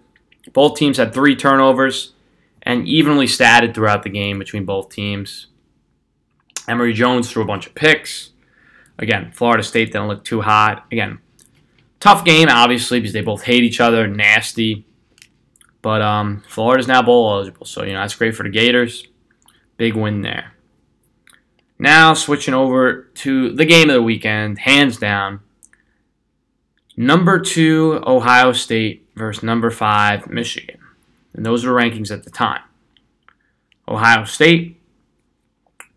Both 0.51 0.77
teams 0.77 0.97
had 0.97 1.13
3 1.13 1.37
turnovers 1.37 2.11
and 2.63 2.85
evenly 2.85 3.25
statted 3.25 3.73
throughout 3.73 4.03
the 4.03 4.09
game 4.09 4.37
between 4.37 4.65
both 4.65 4.89
teams. 4.89 5.47
Emory 6.67 6.91
Jones 6.91 7.31
threw 7.31 7.41
a 7.41 7.47
bunch 7.47 7.67
of 7.67 7.73
picks. 7.73 8.31
Again, 8.97 9.31
Florida 9.31 9.63
State 9.63 9.93
didn't 9.93 10.09
look 10.09 10.25
too 10.25 10.41
hot. 10.41 10.85
Again, 10.91 11.19
tough 12.01 12.25
game, 12.25 12.49
obviously, 12.49 12.99
because 12.99 13.13
they 13.13 13.21
both 13.21 13.43
hate 13.43 13.63
each 13.63 13.79
other, 13.79 14.07
nasty. 14.07 14.85
But 15.81 16.01
um, 16.01 16.43
Florida's 16.49 16.89
now 16.89 17.01
bowl 17.01 17.31
eligible, 17.31 17.65
so 17.65 17.83
you 17.83 17.93
know 17.93 18.01
that's 18.01 18.15
great 18.15 18.35
for 18.35 18.43
the 18.43 18.49
Gators. 18.49 19.07
Big 19.77 19.95
win 19.95 20.21
there. 20.21 20.51
Now 21.79 22.13
switching 22.13 22.53
over 22.53 23.03
to 23.15 23.53
the 23.53 23.65
game 23.65 23.89
of 23.89 23.95
the 23.95 24.01
weekend, 24.01 24.59
hands 24.59 24.97
down. 24.97 25.39
Number 26.97 27.39
two, 27.39 28.03
Ohio 28.05 28.51
State 28.51 29.07
versus 29.15 29.41
number 29.41 29.71
five, 29.71 30.29
Michigan. 30.29 30.79
And 31.33 31.45
those 31.45 31.65
were 31.65 31.71
rankings 31.73 32.11
at 32.11 32.25
the 32.25 32.29
time. 32.29 32.61
Ohio 33.87 34.25
State 34.25 34.81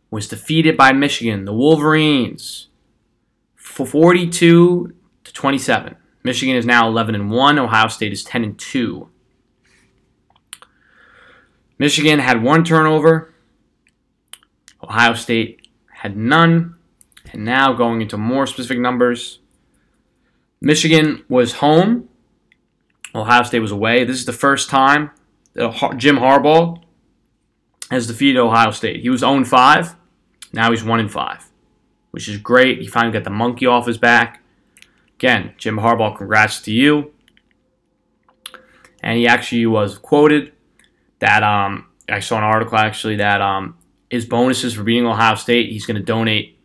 was 0.08 0.28
defeated 0.28 0.76
by 0.76 0.92
Michigan, 0.92 1.44
the 1.46 1.52
Wolverines, 1.52 2.68
for 3.56 3.84
42 3.84 4.94
to 5.24 5.32
27. 5.32 5.96
Michigan 6.22 6.54
is 6.54 6.64
now 6.64 6.86
11 6.86 7.16
and 7.16 7.30
1. 7.30 7.58
Ohio 7.58 7.88
State 7.88 8.12
is 8.12 8.22
10 8.22 8.44
and 8.44 8.58
2. 8.58 9.08
Michigan 11.78 12.20
had 12.20 12.42
one 12.42 12.62
turnover. 12.62 13.34
Ohio 14.84 15.14
State 15.14 15.61
had 16.02 16.16
none. 16.16 16.74
And 17.32 17.44
now 17.44 17.72
going 17.72 18.00
into 18.02 18.18
more 18.18 18.44
specific 18.48 18.80
numbers. 18.80 19.38
Michigan 20.60 21.24
was 21.28 21.54
home. 21.54 22.08
Ohio 23.14 23.44
State 23.44 23.60
was 23.60 23.70
away. 23.70 24.02
This 24.02 24.18
is 24.18 24.24
the 24.24 24.32
first 24.32 24.68
time 24.68 25.12
that 25.54 25.94
Jim 25.98 26.16
Harbaugh 26.16 26.82
has 27.88 28.08
defeated 28.08 28.40
Ohio 28.40 28.72
State. 28.72 29.02
He 29.02 29.10
was 29.10 29.20
0 29.20 29.44
5. 29.44 29.94
Now 30.52 30.72
he's 30.72 30.82
1 30.82 31.08
5, 31.08 31.50
which 32.10 32.28
is 32.28 32.38
great. 32.38 32.80
He 32.80 32.88
finally 32.88 33.12
got 33.12 33.22
the 33.22 33.30
monkey 33.30 33.66
off 33.66 33.86
his 33.86 33.98
back. 33.98 34.42
Again, 35.20 35.54
Jim 35.56 35.76
Harbaugh, 35.76 36.16
congrats 36.16 36.60
to 36.62 36.72
you. 36.72 37.12
And 39.04 39.18
he 39.18 39.28
actually 39.28 39.66
was 39.66 39.98
quoted 39.98 40.52
that 41.20 41.44
um, 41.44 41.86
I 42.08 42.18
saw 42.18 42.38
an 42.38 42.44
article 42.44 42.76
actually 42.76 43.16
that 43.16 43.40
um, 43.40 43.76
his 44.12 44.26
bonuses 44.26 44.74
for 44.74 44.82
beating 44.82 45.06
Ohio 45.06 45.36
State, 45.36 45.72
he's 45.72 45.86
going 45.86 45.96
to 45.96 46.02
donate 46.02 46.58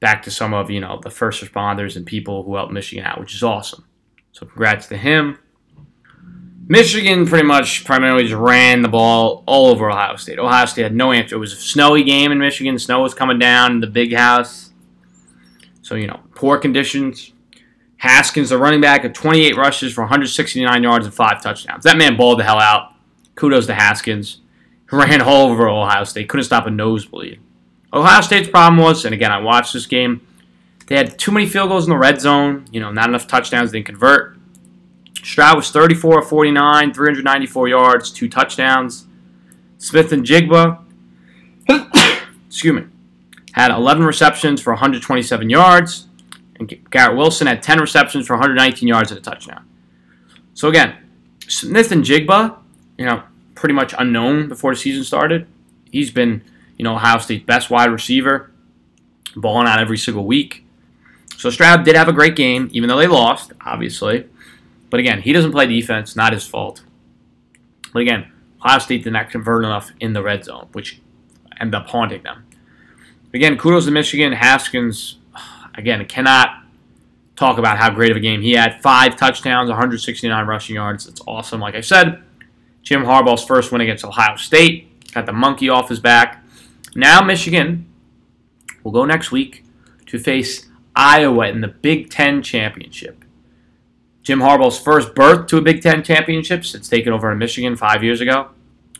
back 0.00 0.22
to 0.22 0.30
some 0.30 0.52
of 0.52 0.70
you 0.70 0.80
know 0.80 1.00
the 1.02 1.08
first 1.08 1.42
responders 1.42 1.96
and 1.96 2.04
people 2.04 2.42
who 2.42 2.56
helped 2.56 2.72
Michigan 2.72 3.06
out, 3.06 3.18
which 3.18 3.34
is 3.34 3.42
awesome. 3.42 3.86
So 4.32 4.44
congrats 4.44 4.86
to 4.88 4.98
him. 4.98 5.38
Michigan 6.68 7.26
pretty 7.26 7.46
much 7.46 7.86
primarily 7.86 8.24
just 8.24 8.34
ran 8.34 8.82
the 8.82 8.88
ball 8.88 9.42
all 9.46 9.68
over 9.70 9.90
Ohio 9.90 10.16
State. 10.16 10.38
Ohio 10.38 10.66
State 10.66 10.82
had 10.82 10.94
no 10.94 11.10
answer. 11.10 11.36
It 11.36 11.38
was 11.38 11.54
a 11.54 11.56
snowy 11.56 12.04
game 12.04 12.32
in 12.32 12.38
Michigan. 12.38 12.78
Snow 12.78 13.00
was 13.00 13.14
coming 13.14 13.38
down 13.38 13.72
in 13.72 13.80
the 13.80 13.86
big 13.86 14.14
house. 14.14 14.70
So, 15.80 15.94
you 15.94 16.06
know, 16.06 16.20
poor 16.34 16.58
conditions. 16.58 17.32
Haskins, 17.96 18.50
the 18.50 18.58
running 18.58 18.82
back, 18.82 19.02
had 19.02 19.14
28 19.14 19.56
rushes 19.56 19.94
for 19.94 20.02
169 20.02 20.82
yards 20.82 21.06
and 21.06 21.14
five 21.14 21.42
touchdowns. 21.42 21.84
That 21.84 21.96
man 21.96 22.18
balled 22.18 22.40
the 22.40 22.44
hell 22.44 22.60
out. 22.60 22.92
Kudos 23.36 23.66
to 23.66 23.74
Haskins. 23.74 24.39
Ran 24.92 25.22
all 25.22 25.50
over 25.50 25.68
Ohio 25.68 26.04
State. 26.04 26.28
Couldn't 26.28 26.44
stop 26.44 26.66
a 26.66 26.70
nosebleed. 26.70 27.40
Ohio 27.92 28.20
State's 28.20 28.48
problem 28.48 28.82
was, 28.82 29.04
and 29.04 29.14
again, 29.14 29.32
I 29.32 29.40
watched 29.40 29.72
this 29.72 29.86
game, 29.86 30.26
they 30.90 30.96
had 30.96 31.18
too 31.18 31.30
many 31.30 31.46
field 31.46 31.68
goals 31.68 31.84
in 31.84 31.90
the 31.90 31.96
red 31.96 32.20
zone. 32.20 32.64
You 32.72 32.80
know, 32.80 32.90
not 32.90 33.08
enough 33.08 33.28
touchdowns. 33.28 33.70
Didn't 33.70 33.86
convert. 33.86 34.36
Stroud 35.22 35.56
was 35.56 35.70
34 35.70 36.20
of 36.20 36.28
49, 36.28 36.92
394 36.92 37.68
yards, 37.68 38.10
two 38.10 38.28
touchdowns. 38.28 39.06
Smith-Njigba, 39.78 40.82
excuse 42.48 42.74
me, 42.74 42.86
had 43.52 43.70
11 43.70 44.04
receptions 44.04 44.60
for 44.60 44.72
127 44.72 45.48
yards. 45.48 46.08
And 46.58 46.72
Garrett 46.90 47.16
Wilson 47.16 47.46
had 47.46 47.62
10 47.62 47.80
receptions 47.80 48.26
for 48.26 48.34
119 48.34 48.88
yards 48.88 49.10
and 49.12 49.18
a 49.18 49.22
touchdown. 49.22 49.64
So 50.54 50.68
again, 50.68 50.96
Smith-Njigba, 51.46 52.56
you 52.98 53.06
know, 53.06 53.22
pretty 53.60 53.74
much 53.74 53.94
unknown 53.98 54.48
before 54.48 54.72
the 54.72 54.80
season 54.80 55.04
started. 55.04 55.46
He's 55.92 56.10
been, 56.10 56.42
you 56.78 56.84
know, 56.84 56.94
Ohio 56.94 57.18
State's 57.18 57.44
best 57.44 57.68
wide 57.68 57.92
receiver, 57.92 58.50
balling 59.36 59.68
out 59.68 59.78
every 59.78 59.98
single 59.98 60.24
week. 60.24 60.64
So 61.36 61.50
Stroud 61.50 61.84
did 61.84 61.94
have 61.94 62.08
a 62.08 62.12
great 62.12 62.36
game, 62.36 62.70
even 62.72 62.88
though 62.88 62.96
they 62.96 63.06
lost, 63.06 63.52
obviously. 63.60 64.26
But 64.88 64.98
again, 64.98 65.20
he 65.20 65.34
doesn't 65.34 65.52
play 65.52 65.66
defense, 65.66 66.16
not 66.16 66.32
his 66.32 66.46
fault. 66.46 66.82
But 67.92 68.00
again, 68.00 68.32
Ohio 68.64 68.78
State 68.78 69.04
did 69.04 69.12
not 69.12 69.28
convert 69.28 69.62
enough 69.62 69.90
in 70.00 70.14
the 70.14 70.22
red 70.22 70.42
zone, 70.42 70.68
which 70.72 71.02
ended 71.60 71.74
up 71.74 71.88
haunting 71.88 72.22
them. 72.22 72.46
Again, 73.34 73.58
kudos 73.58 73.84
to 73.84 73.90
Michigan. 73.90 74.32
Haskins, 74.32 75.18
again, 75.74 76.04
cannot 76.06 76.64
talk 77.36 77.58
about 77.58 77.76
how 77.76 77.90
great 77.90 78.10
of 78.10 78.16
a 78.16 78.20
game 78.20 78.40
he 78.40 78.52
had. 78.52 78.80
Five 78.80 79.16
touchdowns, 79.16 79.68
169 79.68 80.46
rushing 80.46 80.76
yards. 80.76 81.06
It's 81.06 81.20
awesome. 81.26 81.60
Like 81.60 81.74
I 81.74 81.82
said, 81.82 82.22
Jim 82.82 83.02
Harbaugh's 83.02 83.44
first 83.44 83.72
win 83.72 83.80
against 83.80 84.04
Ohio 84.04 84.36
State. 84.36 85.12
Got 85.12 85.26
the 85.26 85.32
monkey 85.32 85.68
off 85.68 85.88
his 85.88 86.00
back. 86.00 86.44
Now 86.94 87.20
Michigan 87.22 87.86
will 88.82 88.92
go 88.92 89.04
next 89.04 89.30
week 89.30 89.64
to 90.06 90.18
face 90.18 90.68
Iowa 90.94 91.48
in 91.48 91.60
the 91.60 91.68
Big 91.68 92.10
Ten 92.10 92.42
Championship. 92.42 93.24
Jim 94.22 94.40
Harbaugh's 94.40 94.78
first 94.78 95.14
berth 95.14 95.46
to 95.48 95.58
a 95.58 95.62
Big 95.62 95.82
Ten 95.82 96.02
championship 96.02 96.64
since 96.64 96.88
taking 96.88 97.12
over 97.12 97.30
in 97.32 97.38
Michigan 97.38 97.76
five 97.76 98.02
years 98.02 98.20
ago. 98.20 98.50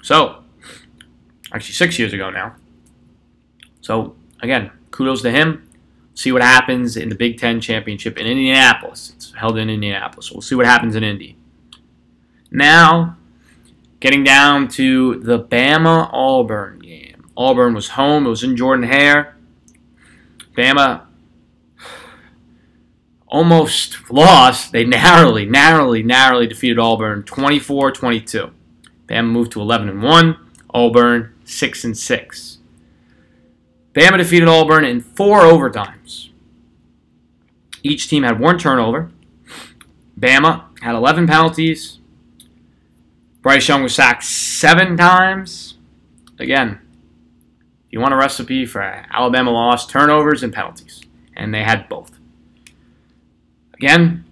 So, 0.02 0.44
actually 1.52 1.74
six 1.74 1.98
years 1.98 2.12
ago 2.12 2.30
now. 2.30 2.56
So, 3.80 4.16
again, 4.40 4.70
kudos 4.90 5.22
to 5.22 5.30
him. 5.30 5.68
See 6.14 6.32
what 6.32 6.42
happens 6.42 6.96
in 6.96 7.08
the 7.08 7.14
Big 7.14 7.38
Ten 7.38 7.60
championship 7.60 8.18
in 8.18 8.26
Indianapolis. 8.26 9.12
It's 9.16 9.34
held 9.34 9.58
in 9.58 9.70
Indianapolis. 9.70 10.30
We'll 10.30 10.42
see 10.42 10.54
what 10.54 10.66
happens 10.66 10.94
in 10.94 11.04
Indy. 11.04 11.36
Now, 12.50 13.16
Getting 14.00 14.24
down 14.24 14.68
to 14.68 15.20
the 15.20 15.38
Bama 15.38 16.08
Auburn 16.12 16.78
game. 16.78 17.30
Auburn 17.36 17.74
was 17.74 17.90
home. 17.90 18.26
It 18.26 18.30
was 18.30 18.42
in 18.42 18.56
Jordan 18.56 18.84
Hare. 18.84 19.36
Bama 20.56 21.02
almost 23.28 24.10
lost. 24.10 24.72
They 24.72 24.84
narrowly, 24.84 25.44
narrowly, 25.44 26.02
narrowly 26.02 26.46
defeated 26.46 26.78
Auburn 26.78 27.22
24 27.24 27.92
22. 27.92 28.50
Bama 29.06 29.30
moved 29.30 29.52
to 29.52 29.60
11 29.60 29.88
and 29.88 30.02
1. 30.02 30.36
Auburn 30.72 31.34
6 31.44 31.84
and 31.84 31.96
6. 31.96 32.58
Bama 33.92 34.18
defeated 34.18 34.48
Auburn 34.48 34.84
in 34.84 35.00
four 35.00 35.40
overtimes. 35.40 36.30
Each 37.82 38.08
team 38.08 38.22
had 38.22 38.40
one 38.40 38.58
turnover. 38.58 39.10
Bama 40.18 40.64
had 40.80 40.94
11 40.94 41.26
penalties. 41.26 41.99
Bryce 43.42 43.68
Young 43.68 43.82
was 43.82 43.94
sacked 43.94 44.24
seven 44.24 44.96
times. 44.96 45.78
Again, 46.38 46.80
if 47.86 47.92
you 47.92 48.00
want 48.00 48.14
a 48.14 48.16
recipe 48.16 48.66
for 48.66 48.82
Alabama 48.82 49.50
loss, 49.50 49.86
turnovers 49.86 50.42
and 50.42 50.52
penalties. 50.52 51.02
And 51.34 51.54
they 51.54 51.62
had 51.62 51.88
both. 51.88 52.18
Again, 53.74 54.24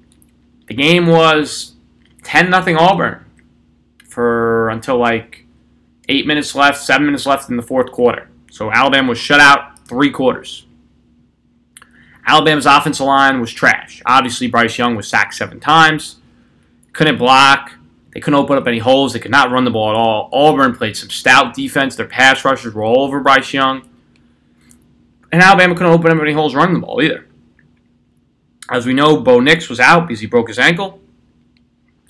the 0.66 0.74
game 0.74 1.06
was 1.06 1.74
10 2.22 2.52
0 2.52 2.78
Auburn 2.78 3.24
for 4.06 4.68
until 4.68 4.98
like 4.98 5.46
eight 6.08 6.26
minutes 6.26 6.54
left, 6.54 6.82
seven 6.82 7.06
minutes 7.06 7.24
left 7.24 7.48
in 7.48 7.56
the 7.56 7.62
fourth 7.62 7.90
quarter. 7.90 8.28
So 8.50 8.70
Alabama 8.70 9.10
was 9.10 9.18
shut 9.18 9.40
out 9.40 9.78
three 9.86 10.10
quarters. 10.10 10.66
Alabama's 12.26 12.66
offensive 12.66 13.06
line 13.06 13.40
was 13.40 13.50
trash. 13.50 14.02
Obviously, 14.04 14.48
Bryce 14.48 14.76
Young 14.76 14.96
was 14.96 15.08
sacked 15.08 15.34
seven 15.34 15.60
times. 15.60 16.16
Couldn't 16.92 17.16
block. 17.16 17.77
They 18.18 18.20
couldn't 18.20 18.40
open 18.40 18.58
up 18.58 18.66
any 18.66 18.80
holes. 18.80 19.12
They 19.12 19.20
could 19.20 19.30
not 19.30 19.52
run 19.52 19.62
the 19.62 19.70
ball 19.70 19.90
at 19.90 19.94
all. 19.94 20.28
Auburn 20.32 20.74
played 20.74 20.96
some 20.96 21.08
stout 21.08 21.54
defense. 21.54 21.94
Their 21.94 22.08
pass 22.08 22.44
rushers 22.44 22.74
were 22.74 22.82
all 22.82 23.04
over 23.04 23.20
Bryce 23.20 23.52
Young. 23.52 23.88
And 25.30 25.40
Alabama 25.40 25.76
couldn't 25.76 25.92
open 25.92 26.10
up 26.10 26.20
any 26.20 26.32
holes 26.32 26.52
running 26.52 26.74
the 26.74 26.84
ball 26.84 27.00
either. 27.00 27.28
As 28.68 28.86
we 28.86 28.92
know, 28.92 29.20
Bo 29.20 29.38
Nix 29.38 29.68
was 29.68 29.78
out 29.78 30.08
because 30.08 30.18
he 30.18 30.26
broke 30.26 30.48
his 30.48 30.58
ankle. 30.58 31.00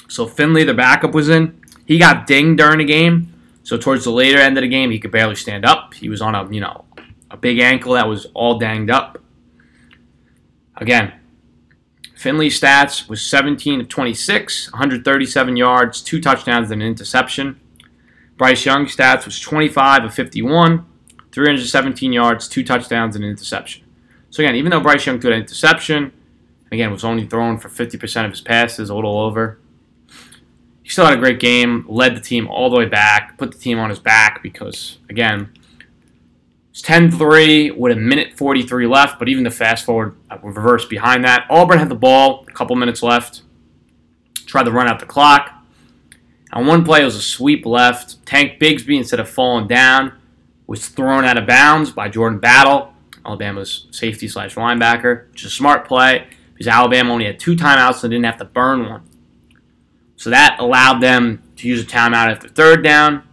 So 0.08 0.26
Finley, 0.26 0.64
the 0.64 0.72
backup, 0.72 1.12
was 1.12 1.28
in. 1.28 1.60
He 1.84 1.98
got 1.98 2.26
dinged 2.26 2.56
during 2.56 2.78
the 2.78 2.86
game. 2.86 3.34
So 3.62 3.76
towards 3.76 4.04
the 4.04 4.10
later 4.10 4.38
end 4.38 4.56
of 4.56 4.62
the 4.62 4.68
game, 4.68 4.90
he 4.90 4.98
could 4.98 5.12
barely 5.12 5.36
stand 5.36 5.66
up. 5.66 5.92
He 5.92 6.08
was 6.08 6.22
on 6.22 6.34
a, 6.34 6.50
you 6.50 6.62
know, 6.62 6.86
a 7.30 7.36
big 7.36 7.58
ankle 7.58 7.92
that 7.92 8.08
was 8.08 8.24
all 8.32 8.58
danged 8.58 8.90
up. 8.90 9.18
Again, 10.74 11.17
Finley's 12.18 12.60
stats 12.60 13.08
was 13.08 13.22
17 13.22 13.80
of 13.80 13.88
26, 13.88 14.72
137 14.72 15.56
yards, 15.56 16.02
two 16.02 16.20
touchdowns, 16.20 16.68
and 16.72 16.82
an 16.82 16.88
interception. 16.88 17.60
Bryce 18.36 18.66
Young's 18.66 18.96
stats 18.96 19.24
was 19.24 19.38
25 19.38 20.02
of 20.02 20.12
51, 20.12 20.84
317 21.30 22.12
yards, 22.12 22.48
two 22.48 22.64
touchdowns, 22.64 23.14
and 23.14 23.24
an 23.24 23.30
interception. 23.30 23.84
So 24.30 24.42
again, 24.42 24.56
even 24.56 24.72
though 24.72 24.80
Bryce 24.80 25.06
Young 25.06 25.20
threw 25.20 25.30
an 25.30 25.42
interception, 25.42 26.12
again 26.72 26.90
was 26.90 27.04
only 27.04 27.24
thrown 27.24 27.56
for 27.56 27.68
50% 27.68 28.24
of 28.24 28.32
his 28.32 28.40
passes, 28.40 28.90
a 28.90 28.96
little 28.96 29.20
over. 29.20 29.60
He 30.82 30.90
still 30.90 31.04
had 31.04 31.14
a 31.14 31.20
great 31.20 31.38
game, 31.38 31.86
led 31.88 32.16
the 32.16 32.20
team 32.20 32.48
all 32.48 32.68
the 32.68 32.78
way 32.78 32.86
back, 32.86 33.38
put 33.38 33.52
the 33.52 33.58
team 33.58 33.78
on 33.78 33.90
his 33.90 34.00
back 34.00 34.42
because 34.42 34.98
again, 35.08 35.52
it's 36.70 36.82
10-3 36.82 37.76
with 37.76 37.92
a 37.92 38.00
minute 38.00 38.36
43 38.36 38.86
left, 38.86 39.18
but 39.18 39.28
even 39.28 39.44
the 39.44 39.50
fast 39.50 39.84
forward 39.84 40.16
uh, 40.30 40.38
reverse 40.42 40.84
behind 40.84 41.24
that. 41.24 41.46
Auburn 41.50 41.78
had 41.78 41.88
the 41.88 41.94
ball, 41.94 42.44
a 42.48 42.52
couple 42.52 42.76
minutes 42.76 43.02
left. 43.02 43.42
Tried 44.46 44.64
to 44.64 44.70
run 44.70 44.88
out 44.88 45.00
the 45.00 45.06
clock. 45.06 45.50
On 46.52 46.66
one 46.66 46.84
play, 46.84 47.02
it 47.02 47.04
was 47.04 47.16
a 47.16 47.22
sweep 47.22 47.66
left. 47.66 48.24
Tank 48.24 48.58
Bigsby, 48.58 48.96
instead 48.96 49.20
of 49.20 49.28
falling 49.28 49.66
down, 49.66 50.12
was 50.66 50.88
thrown 50.88 51.24
out 51.24 51.36
of 51.36 51.46
bounds 51.46 51.90
by 51.90 52.08
Jordan 52.08 52.38
Battle, 52.38 52.94
Alabama's 53.24 53.86
safety 53.90 54.28
slash 54.28 54.54
linebacker, 54.54 55.30
which 55.30 55.44
is 55.44 55.52
a 55.52 55.54
smart 55.54 55.86
play 55.86 56.26
because 56.58 56.66
Alabama 56.66 57.12
only 57.12 57.26
had 57.26 57.38
two 57.38 57.54
timeouts 57.54 58.02
and 58.02 58.10
didn't 58.10 58.24
have 58.24 58.38
to 58.38 58.44
burn 58.44 58.88
one. 58.88 59.02
So 60.16 60.30
that 60.30 60.56
allowed 60.58 61.00
them 61.00 61.42
to 61.56 61.68
use 61.68 61.82
a 61.82 61.86
timeout 61.86 62.30
after 62.30 62.48
third 62.48 62.82
down. 62.82 63.27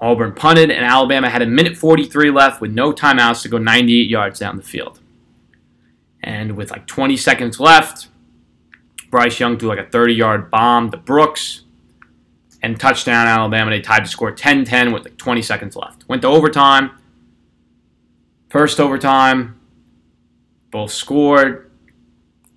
Auburn 0.00 0.32
punted, 0.32 0.70
and 0.70 0.84
Alabama 0.84 1.28
had 1.28 1.42
a 1.42 1.46
minute 1.46 1.76
43 1.76 2.30
left 2.30 2.60
with 2.60 2.72
no 2.72 2.92
timeouts 2.92 3.42
to 3.42 3.48
go 3.48 3.58
98 3.58 4.08
yards 4.08 4.38
down 4.38 4.56
the 4.56 4.62
field. 4.62 5.00
And 6.22 6.56
with 6.56 6.70
like 6.70 6.86
20 6.86 7.16
seconds 7.16 7.60
left, 7.60 8.08
Bryce 9.10 9.38
Young 9.40 9.58
threw 9.58 9.68
like 9.68 9.78
a 9.78 9.90
30 9.90 10.14
yard 10.14 10.50
bomb 10.50 10.90
to 10.90 10.96
Brooks 10.96 11.64
and 12.62 12.78
touchdown 12.78 13.26
Alabama. 13.26 13.70
They 13.70 13.80
tied 13.80 14.04
to 14.04 14.10
score 14.10 14.30
10 14.30 14.64
10 14.64 14.92
with 14.92 15.04
like 15.04 15.16
20 15.16 15.42
seconds 15.42 15.76
left. 15.76 16.08
Went 16.08 16.22
to 16.22 16.28
overtime. 16.28 16.92
First 18.48 18.80
overtime, 18.80 19.60
both 20.70 20.92
scored. 20.92 21.70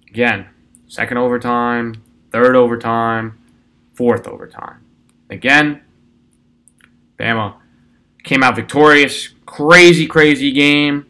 Again, 0.10 0.48
second 0.88 1.18
overtime, 1.18 2.04
third 2.32 2.56
overtime, 2.56 3.40
fourth 3.94 4.28
overtime. 4.28 4.86
Again, 5.30 5.83
Bama 7.24 7.56
came 8.24 8.44
out 8.44 8.56
victorious. 8.56 9.30
Crazy, 9.46 10.08
crazy 10.08 10.52
game. 10.52 11.06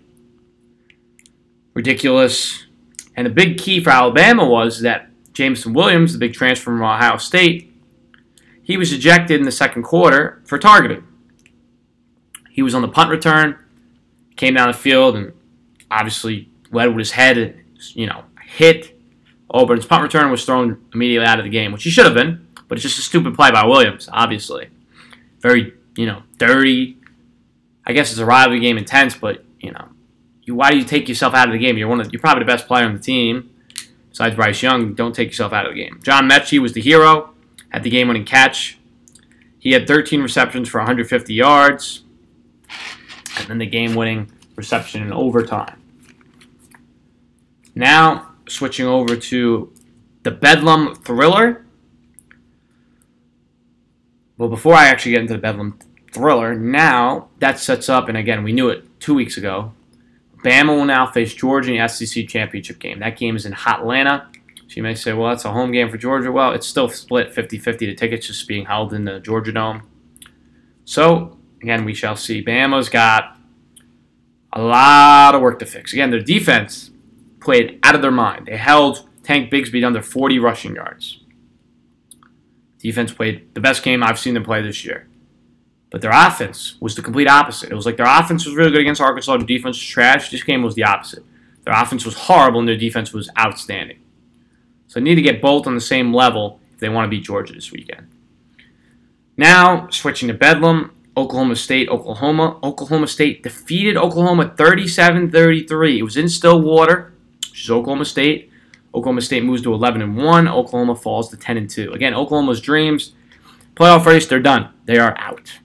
Ridiculous. 1.74 2.68
And 3.16 3.26
the 3.26 3.32
big 3.32 3.58
key 3.58 3.84
for 3.84 3.90
Alabama 3.90 4.48
was 4.48 4.82
that 4.82 5.10
Jameson 5.34 5.74
Williams, 5.74 6.14
the 6.14 6.20
big 6.20 6.34
transfer 6.34 6.66
from 6.66 6.82
Ohio 6.82 7.18
State, 7.18 7.74
he 8.62 8.78
was 8.78 8.94
ejected 8.94 9.40
in 9.40 9.46
the 9.46 9.52
second 9.52 9.84
quarter 9.84 10.42
for 10.46 10.58
targeting. 10.58 11.04
He 12.50 12.62
was 12.62 12.76
on 12.76 12.82
the 12.82 12.88
punt 12.88 13.10
return, 13.10 13.58
came 14.36 14.54
down 14.54 14.68
the 14.68 14.78
field, 14.78 15.16
and 15.16 15.34
obviously 15.90 16.50
led 16.72 16.88
with 16.90 17.00
his 17.00 17.12
head, 17.12 17.38
and, 17.38 17.56
you 17.94 18.06
know, 18.06 18.24
hit. 18.46 19.00
Auburn's 19.50 19.86
punt 19.86 20.04
return 20.04 20.32
was 20.32 20.46
thrown 20.46 20.84
immediately 20.94 21.28
out 21.28 21.40
of 21.40 21.46
the 21.46 21.50
game, 21.50 21.72
which 21.72 21.84
he 21.84 21.90
should 21.90 22.06
have 22.06 22.14
been, 22.14 22.48
but 22.68 22.78
it's 22.78 22.84
just 22.84 23.00
a 23.00 23.02
stupid 23.02 23.36
play 23.36 23.52
by 23.52 23.66
Williams, 23.66 24.10
obviously. 24.12 24.70
Very 25.40 25.74
you 25.96 26.06
know, 26.06 26.24
dirty. 26.38 26.98
I 27.86 27.94
guess 27.94 28.12
it's 28.12 28.20
a 28.20 28.26
rivalry 28.26 28.60
game, 28.60 28.78
intense, 28.78 29.16
but 29.16 29.44
you 29.60 29.72
know, 29.72 29.90
you, 30.44 30.56
why 30.56 30.72
do 30.72 30.78
you 30.78 30.86
take 30.86 31.08
yourself 31.08 31.34
out 31.34 31.48
of 31.48 31.54
the 31.54 31.60
game? 31.60 31.78
You're 31.78 31.88
one 31.88 32.02
of, 32.02 32.12
you're 32.12 32.22
probably 32.22 32.44
the 32.44 32.52
best 32.52 32.68
player 32.68 32.86
on 32.86 32.94
the 32.94 33.00
team, 33.00 33.50
besides 34.10 34.36
Bryce 34.36 34.62
Young. 34.62 34.94
Don't 34.94 35.14
take 35.14 35.30
yourself 35.30 35.54
out 35.54 35.66
of 35.66 35.74
the 35.74 35.82
game. 35.82 36.00
John 36.04 36.30
Metchie 36.30 36.60
was 36.60 36.74
the 36.74 36.82
hero, 36.82 37.34
had 37.70 37.84
the 37.84 37.90
game-winning 37.90 38.26
catch. 38.26 38.78
He 39.60 39.72
had 39.72 39.88
13 39.88 40.22
receptions 40.22 40.68
for 40.68 40.80
150 40.80 41.34
yards, 41.34 42.04
and 43.38 43.48
then 43.48 43.58
the 43.58 43.66
game-winning 43.66 44.32
reception 44.56 45.02
in 45.02 45.14
overtime. 45.14 45.82
Now 47.76 48.34
switching 48.48 48.86
over 48.86 49.16
to 49.16 49.72
the 50.24 50.32
Bedlam 50.32 50.96
Thriller. 50.96 51.63
Well, 54.38 54.50
before 54.50 54.74
I 54.74 54.86
actually 54.86 55.14
get 55.14 55.22
into 55.22 55.34
the 55.34 55.40
Bedlam 55.40 55.78
Thriller, 56.12 56.56
now 56.56 57.30
that 57.40 57.60
sets 57.60 57.90
up, 57.90 58.10
and 58.10 58.18
again, 58.18 58.44
we 58.44 58.52
knew 58.52 58.70
it 58.70 59.00
two 59.00 59.14
weeks 59.14 59.38
ago. 59.38 59.74
Bama 60.44 60.76
will 60.76 60.86
now 60.86 61.06
face 61.06 61.34
Georgia 61.34 61.72
in 61.74 61.80
the 61.80 61.88
SEC 61.88 62.28
championship 62.28 62.80
game. 62.80 63.00
That 63.00 63.18
game 63.18 63.36
is 63.36 63.46
in 63.46 63.54
Hotlanta. 63.54 64.26
So 64.68 64.78
you 64.78 64.84
may 64.84 64.96
say, 64.96 65.14
well, 65.14 65.30
that's 65.30 65.46
a 65.46 65.52
home 65.52 65.72
game 65.72 65.90
for 65.90 65.98
Georgia. 65.98 66.32
Well, 66.32 66.52
it's 66.52 66.68
still 66.68 66.90
split 66.90 67.34
50 67.34 67.60
50. 67.60 67.86
The 67.86 67.96
tickets 67.96 68.28
just 68.28 68.48
being 68.48 68.66
held 68.66 68.94
in 68.94 69.06
the 69.06 69.20
Georgia 69.20 69.52
Dome. 69.52 69.84
So, 70.84 71.38
again, 71.62 71.86
we 71.86 71.94
shall 71.94 72.16
see. 72.16 72.44
Bama's 72.44 72.90
got 72.90 73.38
a 74.52 74.62
lot 74.62 75.36
of 75.36 75.42
work 75.42 75.60
to 75.60 75.66
fix. 75.66 75.94
Again, 75.94 76.12
their 76.12 76.20
defense 76.20 76.92
played 77.40 77.80
out 77.84 77.96
of 77.96 78.02
their 78.02 78.12
mind. 78.12 78.48
They 78.48 78.58
held 78.58 79.08
Tank 79.24 79.52
Bigsby 79.52 79.86
under 79.86 80.02
40 80.02 80.40
rushing 80.40 80.76
yards. 80.76 81.23
Defense 82.84 83.14
played 83.14 83.56
the 83.56 83.62
best 83.62 83.82
game 83.82 84.04
I've 84.04 84.20
seen 84.20 84.34
them 84.34 84.44
play 84.44 84.62
this 84.62 84.84
year. 84.84 85.08
But 85.90 86.02
their 86.02 86.12
offense 86.12 86.76
was 86.82 86.96
the 86.96 87.02
complete 87.02 87.30
opposite. 87.30 87.72
It 87.72 87.76
was 87.76 87.86
like 87.86 87.98
their 87.98 88.06
offense 88.06 88.46
was 88.46 88.56
really 88.56 88.72
good 88.72 88.82
against 88.82 89.02
Arkansas, 89.02 89.38
their 89.38 89.48
defense 89.48 89.78
was 89.78 89.86
trash. 89.86 90.30
This 90.30 90.44
game 90.44 90.62
was 90.62 90.76
the 90.76 90.84
opposite. 90.84 91.24
Their 91.64 91.74
offense 91.74 92.06
was 92.06 92.16
horrible 92.16 92.60
and 92.60 92.68
their 92.68 92.78
defense 92.78 93.14
was 93.14 93.30
outstanding. 93.40 94.00
So 94.88 95.00
they 95.00 95.04
need 95.06 95.16
to 95.16 95.22
get 95.22 95.42
both 95.42 95.66
on 95.66 95.76
the 95.76 95.82
same 95.82 96.14
level 96.14 96.60
if 96.74 96.80
they 96.80 96.90
want 96.90 97.06
to 97.06 97.10
beat 97.10 97.24
Georgia 97.24 97.54
this 97.54 97.72
weekend. 97.72 98.08
Now, 99.38 99.88
switching 99.90 100.28
to 100.28 100.34
Bedlam, 100.34 100.92
Oklahoma 101.16 101.56
State, 101.56 101.90
Oklahoma. 101.90 102.60
Oklahoma 102.64 103.08
State 103.08 103.44
defeated 103.44 103.96
Oklahoma 103.96 104.54
37 104.58 105.32
33. 105.32 106.00
It 106.00 106.04
was 106.04 106.18
in 106.18 106.28
Stillwater, 106.28 107.14
which 107.50 107.64
is 107.64 107.72
Oklahoma 107.72 108.06
State. 108.06 108.52
Oklahoma 108.94 109.22
State 109.22 109.44
moves 109.44 109.62
to 109.64 109.74
11 109.74 110.02
and 110.02 110.16
1. 110.16 110.48
Oklahoma 110.48 110.96
falls 110.96 111.30
to 111.30 111.38
10 111.38 111.58
and 111.58 111.70
2. 111.70 111.94
Again, 111.94 112.14
Oklahoma's 112.14 112.62
dreams, 112.62 113.14
playoff 113.76 114.06
race, 114.06 114.28
they're 114.28 114.40
done. 114.40 114.70
They 114.86 114.98
are 114.98 115.18
out. 115.18 115.60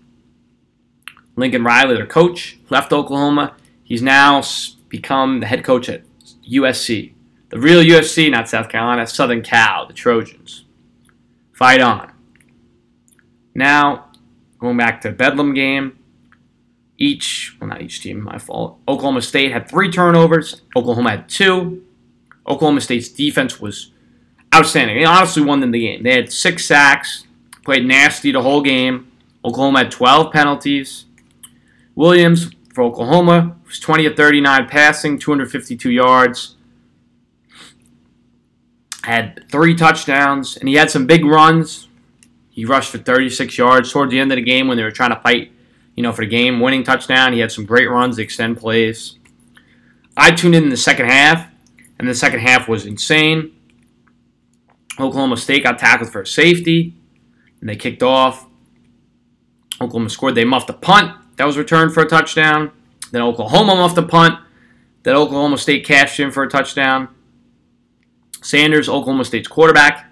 Lincoln 1.37 1.63
Riley, 1.63 1.95
their 1.95 2.07
coach, 2.07 2.59
left 2.71 2.93
Oklahoma. 2.93 3.55
He's 3.85 4.03
now 4.03 4.43
become 4.89 5.41
the 5.41 5.47
head 5.47 5.63
coach 5.63 5.89
at 5.89 6.03
USC. 6.51 7.13
The 7.51 7.59
real 7.59 7.83
USC, 7.83 8.31
not 8.31 8.49
South 8.49 8.69
Carolina, 8.69 9.07
Southern 9.07 9.43
Cal, 9.43 9.87
the 9.87 9.95
Trojans. 9.95 10.65
Fight 11.53 11.81
on. 11.81 12.13
Now, 13.55 14.11
going 14.59 14.77
back 14.77 15.01
to 15.03 15.13
Bedlam 15.13 15.55
game, 15.55 15.99
each, 16.99 17.57
well, 17.61 17.69
not 17.69 17.83
each 17.83 18.01
team, 18.01 18.23
my 18.23 18.39
fault. 18.39 18.81
Oklahoma 18.89 19.23
State 19.23 19.53
had 19.53 19.69
three 19.69 19.91
turnovers. 19.91 20.63
Oklahoma 20.77 21.11
had 21.11 21.29
two. 21.29 21.85
Oklahoma 22.49 22.81
State's 22.81 23.09
defense 23.09 23.61
was 23.61 23.93
outstanding. 24.55 24.97
They 24.97 25.05
honestly 25.05 25.43
won 25.43 25.61
them 25.61 25.71
the 25.71 25.81
game. 25.81 26.03
They 26.03 26.15
had 26.15 26.33
six 26.33 26.65
sacks, 26.65 27.25
played 27.65 27.87
nasty 27.87 28.33
the 28.33 28.43
whole 28.43 28.63
game. 28.63 29.13
Oklahoma 29.45 29.81
had 29.81 29.91
12 29.91 30.33
penalties. 30.33 31.05
Williams 31.95 32.51
for 32.73 32.85
Oklahoma 32.85 33.57
was 33.67 33.79
20 33.79 34.07
of 34.07 34.17
39 34.17 34.69
passing, 34.69 35.19
252 35.19 35.91
yards. 35.91 36.55
had 39.05 39.45
three 39.51 39.75
touchdowns, 39.75 40.57
and 40.57 40.69
he 40.69 40.75
had 40.75 40.91
some 40.91 41.07
big 41.07 41.25
runs. 41.25 41.89
He 42.51 42.65
rushed 42.65 42.91
for 42.91 42.99
36 42.99 43.57
yards 43.57 43.93
towards 43.93 44.11
the 44.11 44.19
end 44.19 44.33
of 44.33 44.37
the 44.37 44.43
game 44.43 44.69
when 44.69 44.77
they 44.77 44.83
were 44.83 44.91
trying 44.91 45.15
to 45.15 45.21
fight, 45.21 45.53
you 45.95 46.03
know, 46.03 46.13
for 46.13 46.23
the 46.23 46.31
game 46.31 46.61
winning 46.61 46.83
touchdown. 46.85 47.33
He 47.33 47.39
had 47.39 47.53
some 47.53 47.65
great 47.65 47.89
runs 47.89 48.17
to 48.17 48.23
extend 48.23 48.59
plays. 48.59 49.19
I 50.17 50.33
tuned 50.33 50.55
in, 50.55 50.65
in 50.65 50.69
the 50.69 50.77
second 50.77 51.07
half, 51.07 51.49
and 51.99 52.09
the 52.09 52.15
second 52.15 52.41
half 52.41 52.69
was 52.69 52.87
insane. 52.87 53.53
Oklahoma 54.99 55.37
State 55.37 55.63
got 55.63 55.79
tackled 55.79 56.11
for 56.11 56.23
a 56.23 56.27
safety, 56.27 56.95
and 57.61 57.69
they 57.69 57.77
kicked 57.77 58.03
off. 58.03 58.47
Oklahoma 59.81 60.11
scored. 60.11 60.35
They 60.35 60.45
muffed 60.45 60.71
a 60.71 60.75
punt 60.75 61.13
that 61.37 61.47
was 61.47 61.57
returned 61.57 61.95
for 61.95 62.03
a 62.03 62.09
touchdown. 62.09 62.73
Then 63.13 63.23
Oklahoma 63.23 63.77
muffed 63.77 63.97
a 63.99 64.03
punt 64.03 64.39
that 65.05 65.15
Oklahoma 65.15 65.57
State 65.59 65.87
cashed 65.87 66.19
in 66.21 66.31
for 66.31 66.43
a 66.43 66.49
touchdown. 66.49 67.09
Sanders, 68.43 68.89
Oklahoma 68.89 69.25
State's 69.25 69.49
quarterback. 69.49 70.07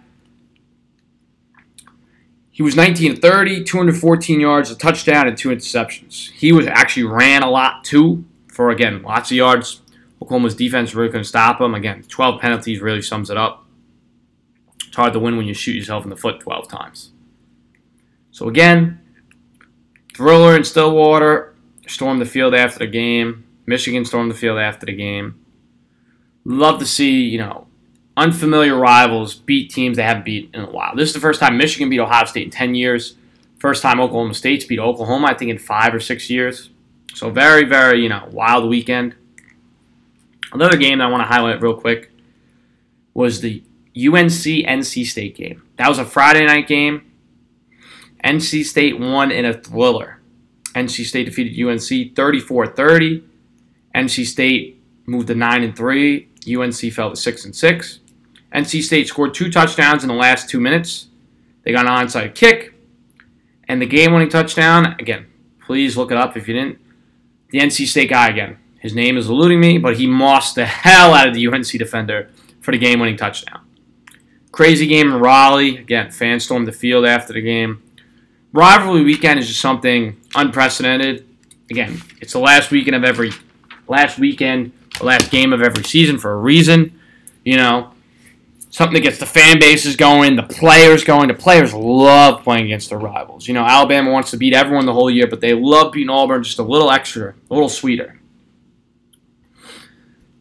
He 2.50 2.62
was 2.62 2.74
19 2.74 3.16
30, 3.16 3.64
214 3.64 4.40
yards, 4.40 4.70
a 4.70 4.76
touchdown, 4.76 5.28
and 5.28 5.36
two 5.36 5.50
interceptions. 5.50 6.30
He 6.30 6.52
was 6.52 6.66
actually 6.66 7.04
ran 7.04 7.42
a 7.42 7.50
lot 7.50 7.84
too, 7.84 8.24
for 8.46 8.70
again 8.70 9.02
lots 9.02 9.30
of 9.30 9.36
yards. 9.36 9.82
Oklahoma's 10.22 10.54
defense 10.54 10.94
really 10.94 11.10
couldn't 11.10 11.24
stop 11.24 11.60
him. 11.60 11.74
Again, 11.74 12.04
12 12.08 12.40
penalties 12.40 12.80
really 12.80 13.02
sums 13.02 13.30
it 13.30 13.36
up. 13.36 13.66
It's 14.86 14.96
hard 14.96 15.12
to 15.12 15.18
win 15.18 15.36
when 15.36 15.46
you 15.46 15.54
shoot 15.54 15.76
yourself 15.76 16.04
in 16.04 16.10
the 16.10 16.16
foot 16.16 16.40
12 16.40 16.68
times. 16.68 17.10
So 18.30 18.48
again, 18.48 19.00
Thriller 20.14 20.54
and 20.54 20.66
Stillwater 20.66 21.54
stormed 21.86 22.20
the 22.20 22.26
field 22.26 22.54
after 22.54 22.78
the 22.80 22.86
game. 22.86 23.44
Michigan 23.66 24.04
stormed 24.04 24.30
the 24.30 24.36
field 24.36 24.58
after 24.58 24.86
the 24.86 24.94
game. 24.94 25.38
Love 26.44 26.78
to 26.78 26.86
see, 26.86 27.22
you 27.22 27.38
know, 27.38 27.66
unfamiliar 28.16 28.76
rivals 28.76 29.34
beat 29.34 29.70
teams 29.70 29.96
they 29.96 30.02
haven't 30.02 30.24
beat 30.24 30.50
in 30.54 30.60
a 30.60 30.70
while. 30.70 30.94
This 30.96 31.08
is 31.08 31.14
the 31.14 31.20
first 31.20 31.40
time 31.40 31.58
Michigan 31.58 31.90
beat 31.90 32.00
Ohio 32.00 32.24
State 32.24 32.44
in 32.44 32.50
10 32.50 32.74
years. 32.74 33.16
First 33.58 33.82
time 33.82 34.00
Oklahoma 34.00 34.34
State's 34.34 34.64
beat 34.64 34.78
Oklahoma, 34.78 35.28
I 35.28 35.34
think, 35.34 35.50
in 35.50 35.58
five 35.58 35.94
or 35.94 36.00
six 36.00 36.30
years. 36.30 36.70
So 37.14 37.30
very, 37.30 37.64
very, 37.64 38.02
you 38.02 38.08
know, 38.08 38.28
wild 38.30 38.68
weekend. 38.68 39.14
Another 40.52 40.76
game 40.76 40.98
that 40.98 41.08
I 41.08 41.10
want 41.10 41.22
to 41.22 41.26
highlight 41.26 41.60
real 41.60 41.74
quick 41.74 42.10
was 43.14 43.40
the 43.40 43.62
UNC 43.96 44.66
NC 44.66 45.06
State 45.06 45.36
game. 45.36 45.62
That 45.76 45.88
was 45.88 45.98
a 45.98 46.04
Friday 46.04 46.44
night 46.44 46.68
game. 46.68 47.10
NC 48.24 48.64
State 48.64 48.98
won 48.98 49.30
in 49.30 49.44
a 49.44 49.54
thriller. 49.54 50.20
NC 50.74 51.04
State 51.06 51.24
defeated 51.24 51.58
UNC 51.58 52.14
34-30. 52.14 53.22
NC 53.94 54.26
State 54.26 54.82
moved 55.06 55.28
to 55.28 55.34
9 55.34 55.62
and 55.62 55.76
3. 55.76 56.28
UNC 56.54 56.92
fell 56.92 57.10
to 57.10 57.16
6 57.16 57.44
and 57.44 57.56
6. 57.56 58.00
NC 58.54 58.82
State 58.82 59.08
scored 59.08 59.34
two 59.34 59.50
touchdowns 59.50 60.02
in 60.02 60.08
the 60.08 60.14
last 60.14 60.50
2 60.50 60.60
minutes. 60.60 61.08
They 61.62 61.72
got 61.72 61.86
an 61.86 61.92
onside 61.92 62.34
kick 62.34 62.74
and 63.68 63.80
the 63.80 63.86
game-winning 63.86 64.28
touchdown. 64.28 64.94
Again, 64.98 65.26
please 65.64 65.96
look 65.96 66.10
it 66.10 66.16
up 66.16 66.36
if 66.36 66.46
you 66.46 66.54
didn't. 66.54 66.78
The 67.50 67.58
NC 67.58 67.86
State 67.86 68.10
guy 68.10 68.28
again. 68.28 68.58
His 68.86 68.94
name 68.94 69.16
is 69.16 69.28
eluding 69.28 69.58
me, 69.58 69.78
but 69.78 69.96
he 69.96 70.06
mossed 70.06 70.54
the 70.54 70.64
hell 70.64 71.12
out 71.12 71.26
of 71.26 71.34
the 71.34 71.44
UNC 71.44 71.66
defender 71.66 72.30
for 72.60 72.70
the 72.70 72.78
game-winning 72.78 73.16
touchdown. 73.16 73.58
Crazy 74.52 74.86
game 74.86 75.08
in 75.08 75.18
Raleigh. 75.18 75.78
Again, 75.78 76.12
fans 76.12 76.44
stormed 76.44 76.68
the 76.68 76.72
field 76.72 77.04
after 77.04 77.32
the 77.32 77.40
game. 77.40 77.82
Rivalry 78.52 79.02
weekend 79.02 79.40
is 79.40 79.48
just 79.48 79.58
something 79.60 80.20
unprecedented. 80.36 81.26
Again, 81.68 82.00
it's 82.20 82.34
the 82.34 82.38
last 82.38 82.70
weekend 82.70 82.94
of 82.94 83.02
every 83.02 83.32
last 83.88 84.20
weekend, 84.20 84.70
last 85.00 85.32
game 85.32 85.52
of 85.52 85.62
every 85.62 85.82
season 85.82 86.16
for 86.16 86.30
a 86.30 86.36
reason. 86.36 86.96
You 87.44 87.56
know, 87.56 87.90
something 88.70 88.94
that 88.94 89.00
gets 89.00 89.18
the 89.18 89.26
fan 89.26 89.58
bases 89.58 89.96
going, 89.96 90.36
the 90.36 90.44
players 90.44 91.02
going. 91.02 91.26
The 91.26 91.34
players 91.34 91.74
love 91.74 92.44
playing 92.44 92.66
against 92.66 92.90
their 92.90 93.00
rivals. 93.00 93.48
You 93.48 93.54
know, 93.54 93.64
Alabama 93.64 94.12
wants 94.12 94.30
to 94.30 94.36
beat 94.36 94.54
everyone 94.54 94.86
the 94.86 94.92
whole 94.92 95.10
year, 95.10 95.26
but 95.26 95.40
they 95.40 95.54
love 95.54 95.90
beating 95.90 96.08
Auburn 96.08 96.44
just 96.44 96.60
a 96.60 96.62
little 96.62 96.92
extra, 96.92 97.34
a 97.50 97.52
little 97.52 97.68
sweeter. 97.68 98.20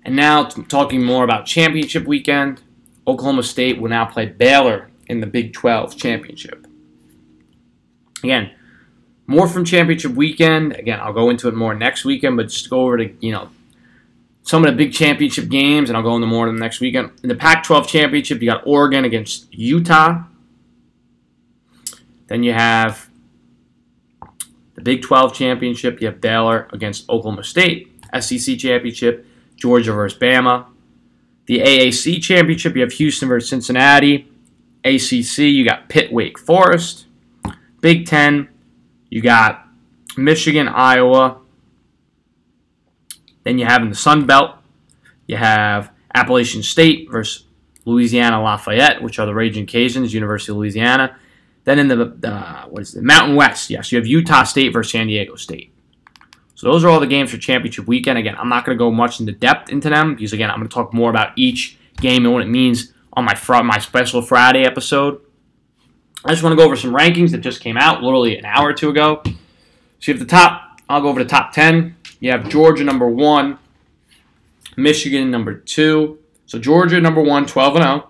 And 0.05 0.15
now, 0.15 0.43
talking 0.43 1.03
more 1.03 1.23
about 1.23 1.47
championship 1.47 2.05
weekend, 2.05 2.61
Oklahoma 3.07 3.41
State 3.41 3.81
will 3.81 3.89
now 3.89 4.05
play 4.05 4.27
Baylor 4.27 4.89
in 5.07 5.19
the 5.19 5.27
Big 5.27 5.51
12 5.51 5.97
championship. 5.97 6.67
Again, 8.23 8.51
more 9.25 9.47
from 9.47 9.65
championship 9.65 10.13
weekend. 10.13 10.73
Again, 10.73 10.99
I'll 10.99 11.13
go 11.13 11.31
into 11.31 11.47
it 11.47 11.55
more 11.55 11.73
next 11.73 12.05
weekend, 12.05 12.37
but 12.37 12.49
just 12.49 12.69
go 12.69 12.81
over 12.81 12.97
to, 12.97 13.11
you 13.19 13.31
know, 13.31 13.49
some 14.43 14.63
of 14.63 14.71
the 14.71 14.77
big 14.77 14.93
championship 14.93 15.49
games, 15.49 15.89
and 15.89 15.97
I'll 15.97 16.03
go 16.03 16.15
into 16.15 16.27
more 16.27 16.47
in 16.47 16.53
the 16.53 16.61
next 16.61 16.79
weekend. 16.79 17.11
In 17.23 17.29
the 17.29 17.35
Pac 17.35 17.63
12 17.63 17.87
championship, 17.87 18.41
you 18.41 18.49
got 18.49 18.61
Oregon 18.67 19.03
against 19.03 19.51
Utah. 19.51 20.23
Then 22.27 22.43
you 22.43 22.53
have 22.53 23.09
the 24.75 24.81
Big 24.81 25.01
12 25.01 25.33
championship, 25.33 25.99
you 25.99 26.07
have 26.07 26.21
Baylor 26.21 26.67
against 26.71 27.09
Oklahoma 27.09 27.43
State. 27.43 27.91
SEC 28.19 28.57
championship, 28.57 29.25
Georgia 29.55 29.93
versus 29.93 30.17
Bama. 30.17 30.67
The 31.45 31.59
AAC 31.59 32.21
championship, 32.21 32.75
you 32.75 32.81
have 32.81 32.93
Houston 32.93 33.27
versus 33.27 33.49
Cincinnati. 33.49 34.31
ACC, 34.83 35.37
you 35.39 35.65
got 35.65 35.89
Pitt, 35.89 36.11
Wake 36.11 36.37
Forest. 36.37 37.05
Big 37.81 38.07
Ten, 38.07 38.47
you 39.09 39.21
got 39.21 39.67
Michigan, 40.17 40.67
Iowa. 40.67 41.37
Then 43.43 43.59
you 43.59 43.65
have 43.65 43.83
in 43.83 43.89
the 43.89 43.95
Sun 43.95 44.25
Belt, 44.25 44.55
you 45.27 45.37
have 45.37 45.91
Appalachian 46.13 46.63
State 46.63 47.09
versus 47.11 47.45
Louisiana 47.85 48.41
Lafayette, 48.41 49.03
which 49.03 49.19
are 49.19 49.27
the 49.27 49.33
Raging 49.35 49.67
Cajuns, 49.67 50.13
University 50.13 50.51
of 50.51 50.57
Louisiana. 50.57 51.15
Then 51.63 51.77
in 51.77 51.87
the 51.87 52.17
uh, 52.27 52.65
what 52.65 52.81
is 52.81 52.95
it, 52.95 53.03
Mountain 53.03 53.35
West, 53.35 53.69
yes, 53.69 53.91
you 53.91 53.97
have 53.97 54.07
Utah 54.07 54.43
State 54.43 54.73
versus 54.73 54.91
San 54.91 55.07
Diego 55.07 55.35
State. 55.35 55.74
So 56.65 56.71
those 56.71 56.83
are 56.83 56.89
all 56.89 56.99
the 56.99 57.05
games 57.05 57.29
for 57.29 57.37
championship 57.37 57.85
weekend. 57.85 58.17
Again, 58.17 58.35
I'm 58.39 58.49
not 58.49 58.65
going 58.65 58.75
to 58.75 58.79
go 58.79 58.89
much 58.89 59.19
into 59.19 59.31
depth 59.31 59.69
into 59.69 59.87
them 59.87 60.15
because 60.15 60.33
again, 60.33 60.49
I'm 60.49 60.57
going 60.57 60.67
to 60.67 60.73
talk 60.73 60.95
more 60.95 61.11
about 61.11 61.37
each 61.37 61.77
game 62.01 62.25
and 62.25 62.33
what 62.33 62.41
it 62.41 62.47
means 62.47 62.91
on 63.13 63.23
my 63.23 63.35
fr- 63.35 63.61
my 63.61 63.77
special 63.77 64.19
Friday 64.23 64.63
episode. 64.63 65.21
I 66.25 66.31
just 66.31 66.41
want 66.41 66.53
to 66.53 66.57
go 66.57 66.63
over 66.63 66.75
some 66.75 66.91
rankings 66.91 67.29
that 67.33 67.41
just 67.41 67.61
came 67.61 67.77
out 67.77 68.01
literally 68.01 68.35
an 68.39 68.45
hour 68.45 68.69
or 68.69 68.73
two 68.73 68.89
ago. 68.89 69.21
So 69.25 69.31
you 70.07 70.13
have 70.15 70.19
the 70.19 70.25
top, 70.25 70.79
I'll 70.89 71.01
go 71.01 71.09
over 71.09 71.23
the 71.23 71.29
top 71.29 71.53
10. 71.53 71.95
You 72.19 72.31
have 72.31 72.49
Georgia 72.49 72.83
number 72.83 73.07
one, 73.07 73.59
Michigan 74.75 75.29
number 75.29 75.53
two. 75.53 76.17
So 76.47 76.57
Georgia 76.57 76.99
number 76.99 77.21
one, 77.21 77.45
12 77.45 77.75
and 77.75 77.83
0. 77.83 78.09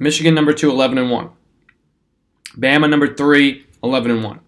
Michigan 0.00 0.34
number 0.34 0.52
two, 0.52 0.70
11 0.70 0.98
and 0.98 1.10
1. 1.10 1.30
Bama 2.58 2.90
number 2.90 3.14
three, 3.14 3.64
11 3.82 4.10
and 4.10 4.22
1. 4.22 4.40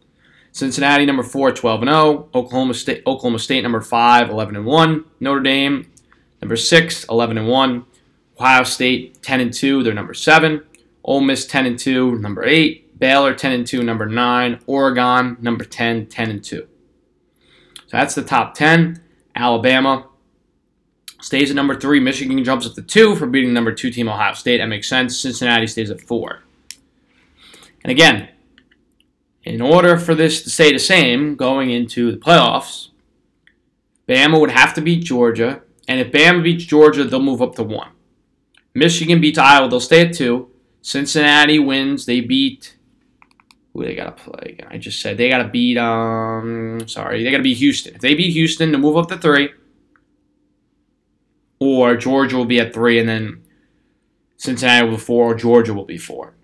Cincinnati 0.57 1.05
number 1.05 1.23
four, 1.23 1.53
12 1.53 1.83
and 1.83 1.91
0. 1.91 2.31
Oklahoma 2.35 2.73
State, 2.73 3.03
Oklahoma 3.07 3.39
State 3.39 3.61
number 3.63 3.83
five, 3.83 4.31
11 4.31 4.57
and 4.57 4.65
1. 4.65 5.05
Notre 5.21 5.41
Dame 5.43 5.93
number 6.41 6.57
six, 6.57 7.05
11 7.11 7.37
and 7.37 7.47
1. 7.47 7.85
Ohio 8.41 8.65
State 8.65 9.23
10 9.23 9.41
and 9.41 9.53
2, 9.53 9.83
they're 9.83 9.93
number 9.93 10.15
seven. 10.15 10.63
Ole 11.05 11.21
Miss 11.21 11.45
10 11.45 11.67
and 11.67 11.79
2, 11.79 12.21
number 12.21 12.43
8. 12.43 12.99
Baylor 12.99 13.35
10 13.35 13.53
and 13.53 13.67
2, 13.67 13.83
number 13.83 14.07
9. 14.07 14.61
Oregon 14.67 15.37
number 15.43 15.63
10, 15.63 16.07
10 16.07 16.31
and 16.31 16.43
2. 16.43 16.67
So 17.75 17.83
that's 17.93 18.15
the 18.15 18.23
top 18.23 18.55
10. 18.55 19.03
Alabama 19.35 20.07
stays 21.21 21.51
at 21.51 21.57
number 21.57 21.79
3. 21.79 22.01
Michigan 22.01 22.43
jumps 22.43 22.67
up 22.67 22.73
to 22.77 22.83
2 22.83 23.15
for 23.17 23.27
beating 23.27 23.53
number 23.53 23.73
2 23.73 23.91
team 23.91 24.09
Ohio 24.09 24.33
State. 24.33 24.57
That 24.57 24.69
makes 24.69 24.89
sense. 24.89 25.21
Cincinnati 25.21 25.67
stays 25.67 25.91
at 25.91 26.01
4. 26.01 26.43
And 27.85 27.91
again, 27.91 28.31
in 29.47 29.61
order 29.61 29.97
for 29.97 30.15
this 30.15 30.43
to 30.43 30.51
stay 30.51 30.73
the 30.73 30.79
same 30.79 31.37
going 31.37 31.71
into 31.71 32.11
the 32.11 32.19
playoffs, 32.19 32.89
Bama 34.09 34.41
would 34.41 34.51
have 34.51 34.75
to 34.75 34.81
beat 34.81 35.05
Georgia. 35.05 35.63
And 35.89 36.01
if 36.01 36.13
Bama 36.13 36.43
beats 36.43 36.65
Georgia, 36.65 37.05
they'll 37.05 37.23
move 37.23 37.41
up 37.41 37.55
to 37.55 37.63
1. 37.63 37.89
Michigan 38.75 39.21
beats 39.21 39.39
Iowa, 39.39 39.69
they'll 39.69 39.81
stay 39.81 40.09
at 40.09 40.15
2. 40.15 40.51
Cincinnati 40.87 41.59
wins. 41.59 42.07
They 42.07 42.21
beat. 42.21 42.77
Who 43.73 43.85
they 43.85 43.97
gotta 43.97 44.13
play 44.13 44.53
again? 44.53 44.69
I 44.71 44.79
just 44.79 45.01
said 45.01 45.17
they 45.17 45.29
gotta 45.29 45.49
beat. 45.49 45.77
Um, 45.77 46.87
sorry, 46.87 47.25
they 47.25 47.33
gotta 47.33 47.43
beat 47.43 47.57
Houston. 47.57 47.97
If 47.97 48.01
they 48.03 48.15
beat 48.15 48.31
Houston, 48.31 48.71
to 48.71 48.79
move 48.79 48.97
up 48.97 49.09
to 49.09 49.19
three. 49.19 49.51
Or 51.59 51.97
Georgia 51.97 52.37
will 52.37 52.45
be 52.45 52.61
at 52.61 52.73
three, 52.73 53.01
and 53.01 53.09
then 53.09 53.43
Cincinnati 54.37 54.87
will 54.87 54.93
be 54.93 55.03
four, 55.03 55.33
or 55.33 55.35
Georgia 55.35 55.75
will 55.75 55.85
be 55.85 55.99
four. 55.99 56.36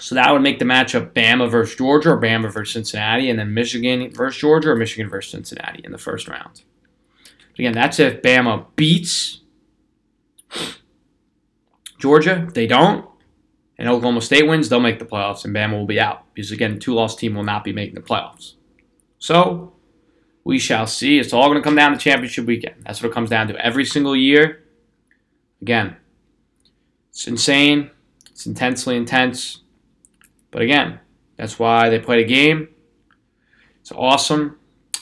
So 0.00 0.14
that 0.14 0.32
would 0.32 0.42
make 0.42 0.58
the 0.58 0.64
matchup 0.64 1.12
Bama 1.12 1.50
versus 1.50 1.76
Georgia, 1.76 2.10
or 2.10 2.20
Bama 2.20 2.52
versus 2.52 2.72
Cincinnati, 2.72 3.30
and 3.30 3.38
then 3.38 3.52
Michigan 3.52 4.10
versus 4.12 4.40
Georgia, 4.40 4.70
or 4.70 4.76
Michigan 4.76 5.10
versus 5.10 5.32
Cincinnati 5.32 5.82
in 5.84 5.92
the 5.92 5.98
first 5.98 6.28
round. 6.28 6.62
But 7.50 7.58
again, 7.58 7.72
that's 7.72 7.98
if 7.98 8.22
Bama 8.22 8.66
beats 8.76 9.40
Georgia. 11.98 12.44
If 12.46 12.54
they 12.54 12.68
don't, 12.68 13.08
and 13.76 13.88
Oklahoma 13.88 14.20
State 14.20 14.46
wins, 14.46 14.68
they'll 14.68 14.80
make 14.80 14.98
the 14.98 15.04
playoffs, 15.04 15.44
and 15.44 15.54
Bama 15.54 15.72
will 15.72 15.86
be 15.86 16.00
out 16.00 16.32
because 16.34 16.52
again, 16.52 16.78
two 16.78 16.94
loss 16.94 17.16
team 17.16 17.34
will 17.34 17.44
not 17.44 17.64
be 17.64 17.72
making 17.72 17.96
the 17.96 18.00
playoffs. 18.00 18.54
So 19.18 19.72
we 20.44 20.58
shall 20.58 20.86
see. 20.86 21.18
It's 21.18 21.32
all 21.32 21.48
going 21.48 21.58
to 21.58 21.62
come 21.62 21.74
down 21.76 21.92
to 21.92 21.98
championship 21.98 22.46
weekend. 22.46 22.76
That's 22.84 23.02
what 23.02 23.10
it 23.10 23.14
comes 23.14 23.30
down 23.30 23.48
to 23.48 23.56
every 23.56 23.84
single 23.84 24.16
year. 24.16 24.64
Again, 25.60 25.96
It's 27.10 27.26
insane. 27.26 27.90
It's 28.30 28.46
intensely 28.46 28.96
intense. 28.96 29.62
But 30.50 30.62
again, 30.62 31.00
that's 31.36 31.58
why 31.58 31.88
they 31.88 31.98
play 31.98 32.22
the 32.22 32.28
game. 32.28 32.68
It's 33.80 33.92
awesome. 33.92 34.58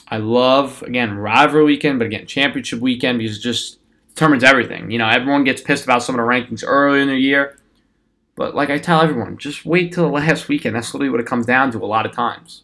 I 0.09 0.17
love, 0.17 0.83
again, 0.83 1.17
rivalry 1.17 1.65
weekend, 1.65 1.99
but 1.99 2.05
again, 2.05 2.25
championship 2.25 2.79
weekend 2.79 3.19
because 3.19 3.37
it 3.37 3.41
just 3.41 3.79
determines 4.09 4.43
everything. 4.43 4.89
You 4.89 4.97
know, 4.97 5.07
everyone 5.07 5.43
gets 5.43 5.61
pissed 5.61 5.83
about 5.83 6.03
some 6.03 6.15
of 6.15 6.19
the 6.19 6.31
rankings 6.31 6.63
early 6.65 7.01
in 7.01 7.07
the 7.07 7.17
year. 7.17 7.57
But 8.35 8.55
like 8.55 8.69
I 8.69 8.77
tell 8.77 9.01
everyone, 9.01 9.37
just 9.37 9.65
wait 9.65 9.91
till 9.91 10.05
the 10.05 10.11
last 10.13 10.47
weekend. 10.47 10.75
That's 10.75 10.93
literally 10.93 11.09
what 11.09 11.19
it 11.19 11.25
comes 11.25 11.45
down 11.45 11.71
to 11.71 11.83
a 11.83 11.85
lot 11.85 12.05
of 12.05 12.13
times. 12.13 12.63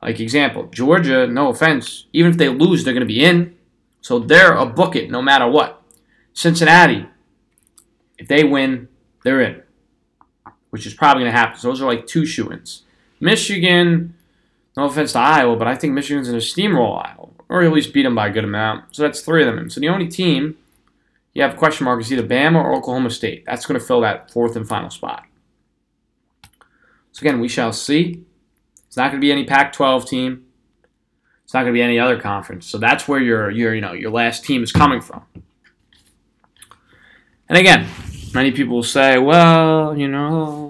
Like 0.00 0.20
example, 0.20 0.66
Georgia, 0.66 1.26
no 1.26 1.48
offense, 1.48 2.06
even 2.12 2.30
if 2.30 2.36
they 2.36 2.48
lose, 2.48 2.84
they're 2.84 2.92
going 2.92 3.00
to 3.00 3.06
be 3.06 3.24
in. 3.24 3.56
So 4.02 4.18
they're 4.18 4.52
a 4.52 4.66
bucket 4.66 5.10
no 5.10 5.22
matter 5.22 5.48
what. 5.48 5.82
Cincinnati, 6.34 7.06
if 8.18 8.28
they 8.28 8.44
win, 8.44 8.88
they're 9.24 9.40
in, 9.40 9.62
which 10.74 10.86
is 10.86 10.92
probably 10.92 11.22
going 11.22 11.32
to 11.32 11.38
happen. 11.38 11.56
So 11.56 11.68
those 11.68 11.80
are 11.80 11.86
like 11.86 12.04
two 12.04 12.26
shoo-ins. 12.26 12.82
Michigan, 13.20 14.12
no 14.76 14.86
offense 14.86 15.12
to 15.12 15.20
Iowa, 15.20 15.54
but 15.54 15.68
I 15.68 15.76
think 15.76 15.92
Michigan's 15.92 16.26
going 16.26 16.40
to 16.40 16.44
steamroll 16.44 17.00
Iowa, 17.00 17.28
or 17.48 17.62
at 17.62 17.72
least 17.72 17.94
beat 17.94 18.02
them 18.02 18.16
by 18.16 18.26
a 18.26 18.32
good 18.32 18.42
amount. 18.42 18.92
So 18.92 19.02
that's 19.02 19.20
three 19.20 19.46
of 19.46 19.54
them. 19.54 19.70
So 19.70 19.78
the 19.78 19.88
only 19.88 20.08
team 20.08 20.56
you 21.32 21.42
have 21.42 21.54
a 21.54 21.56
question 21.56 21.84
mark 21.84 22.00
is 22.00 22.12
either 22.12 22.26
Bama 22.26 22.56
or 22.56 22.74
Oklahoma 22.74 23.10
State. 23.10 23.44
That's 23.46 23.66
going 23.66 23.78
to 23.78 23.86
fill 23.86 24.00
that 24.00 24.32
fourth 24.32 24.56
and 24.56 24.68
final 24.68 24.90
spot. 24.90 25.24
So 27.12 27.20
again, 27.22 27.38
we 27.38 27.46
shall 27.46 27.72
see. 27.72 28.24
It's 28.88 28.96
not 28.96 29.12
going 29.12 29.20
to 29.20 29.24
be 29.24 29.30
any 29.30 29.44
Pac-12 29.44 30.08
team. 30.08 30.44
It's 31.44 31.54
not 31.54 31.60
going 31.60 31.72
to 31.72 31.78
be 31.78 31.82
any 31.82 32.00
other 32.00 32.18
conference. 32.18 32.66
So 32.66 32.78
that's 32.78 33.06
where 33.06 33.20
your 33.20 33.48
your 33.48 33.76
you 33.76 33.80
know 33.80 33.92
your 33.92 34.10
last 34.10 34.44
team 34.44 34.64
is 34.64 34.72
coming 34.72 35.00
from. 35.00 35.22
And 37.48 37.56
again, 37.56 37.86
many 38.34 38.50
people 38.50 38.76
will 38.76 38.82
say, 38.82 39.18
well, 39.18 39.96
you 39.96 40.08
know, 40.08 40.63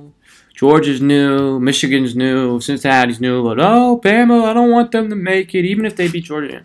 Georgia's 0.64 1.03
new, 1.03 1.61
Michigan's 1.61 2.16
new, 2.16 2.59
Cincinnati's 2.59 3.20
new, 3.20 3.42
but 3.42 3.61
oh, 3.61 4.00
Bama, 4.03 4.44
I 4.46 4.55
don't 4.55 4.70
want 4.70 4.92
them 4.92 5.11
to 5.11 5.14
make 5.14 5.55
it, 5.55 5.66
even 5.66 5.85
if 5.85 5.94
they 5.94 6.09
beat 6.09 6.24
Georgia. 6.24 6.64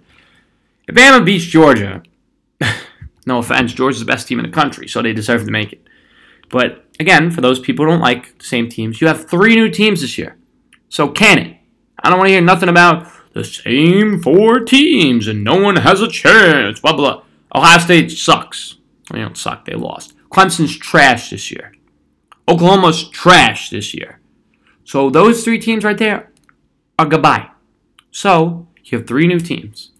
If 0.87 0.95
Bama 0.95 1.25
beats 1.25 1.43
Georgia, 1.43 2.01
no 3.25 3.39
offense, 3.39 3.73
Georgia's 3.73 3.99
the 3.99 4.05
best 4.05 4.25
team 4.25 4.39
in 4.39 4.45
the 4.45 4.53
country, 4.53 4.87
so 4.87 5.01
they 5.01 5.11
deserve 5.11 5.43
to 5.43 5.51
make 5.51 5.73
it. 5.73 5.85
But 6.47 6.85
again, 6.97 7.29
for 7.29 7.41
those 7.41 7.59
people 7.59 7.83
who 7.83 7.91
don't 7.91 7.99
like 7.99 8.37
the 8.37 8.45
same 8.45 8.69
teams, 8.69 9.01
you 9.01 9.07
have 9.07 9.29
three 9.29 9.55
new 9.55 9.69
teams 9.69 9.99
this 9.99 10.17
year. 10.17 10.37
So 10.87 11.09
can 11.09 11.37
it? 11.37 11.57
I 12.01 12.09
don't 12.09 12.19
want 12.19 12.29
to 12.29 12.33
hear 12.33 12.41
nothing 12.41 12.69
about 12.69 13.05
the 13.33 13.43
same 13.43 14.23
four 14.23 14.61
teams 14.61 15.27
and 15.27 15.43
no 15.43 15.61
one 15.61 15.75
has 15.75 15.99
a 15.99 16.07
chance. 16.07 16.79
Blah 16.79 16.95
blah. 16.95 17.23
Ohio 17.53 17.79
State 17.79 18.11
sucks. 18.11 18.77
They 19.11 19.19
don't 19.19 19.37
suck. 19.37 19.65
They 19.65 19.73
lost. 19.73 20.13
Clemson's 20.29 20.77
trash 20.77 21.31
this 21.31 21.51
year. 21.51 21.73
Oklahoma's 22.49 23.07
trash 23.09 23.69
this 23.69 23.93
year. 23.93 24.19
So 24.83 25.09
those 25.09 25.43
three 25.43 25.59
teams 25.59 25.83
right 25.83 25.97
there 25.97 26.31
are 26.97 27.05
goodbye. 27.05 27.49
So 28.11 28.67
you 28.83 28.97
have 28.97 29.07
three 29.07 29.27
new 29.27 29.39
teams. 29.39 29.91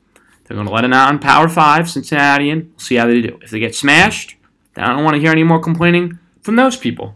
They're 0.44 0.56
going 0.56 0.68
to 0.68 0.74
let 0.74 0.84
it 0.84 0.94
out 0.94 1.10
on 1.10 1.20
Power 1.20 1.48
5, 1.48 1.90
Cincinnati, 1.90 2.50
and 2.50 2.70
we'll 2.72 2.80
see 2.80 2.96
how 2.96 3.06
they 3.06 3.22
do. 3.22 3.38
If 3.44 3.52
they 3.52 3.60
get 3.60 3.76
smashed, 3.76 4.36
then 4.74 4.84
I 4.84 4.94
don't 4.94 5.04
want 5.04 5.16
to 5.16 5.22
hear 5.22 5.32
any 5.32 5.44
more 5.44 5.60
complaining 5.60 6.18
from 6.42 6.56
those 6.56 6.76
people. 6.76 7.16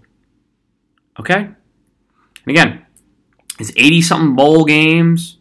Okay? 1.19 1.35
And 1.35 1.55
again, 2.45 2.85
it's 3.59 3.71
80 3.75 4.01
something 4.03 4.35
bowl 4.35 4.65
games, 4.65 5.39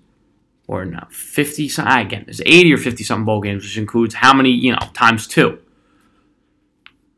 or 0.66 0.86
no, 0.86 1.00
50 1.10 1.68
something. 1.68 1.92
Ah, 1.92 2.00
again, 2.00 2.22
there's 2.24 2.40
80 2.40 2.72
or 2.72 2.78
50 2.78 3.04
something 3.04 3.24
bowl 3.26 3.42
games, 3.42 3.62
which 3.62 3.76
includes 3.76 4.14
how 4.14 4.32
many, 4.32 4.50
you 4.50 4.72
know, 4.72 4.78
times 4.94 5.26
two. 5.26 5.58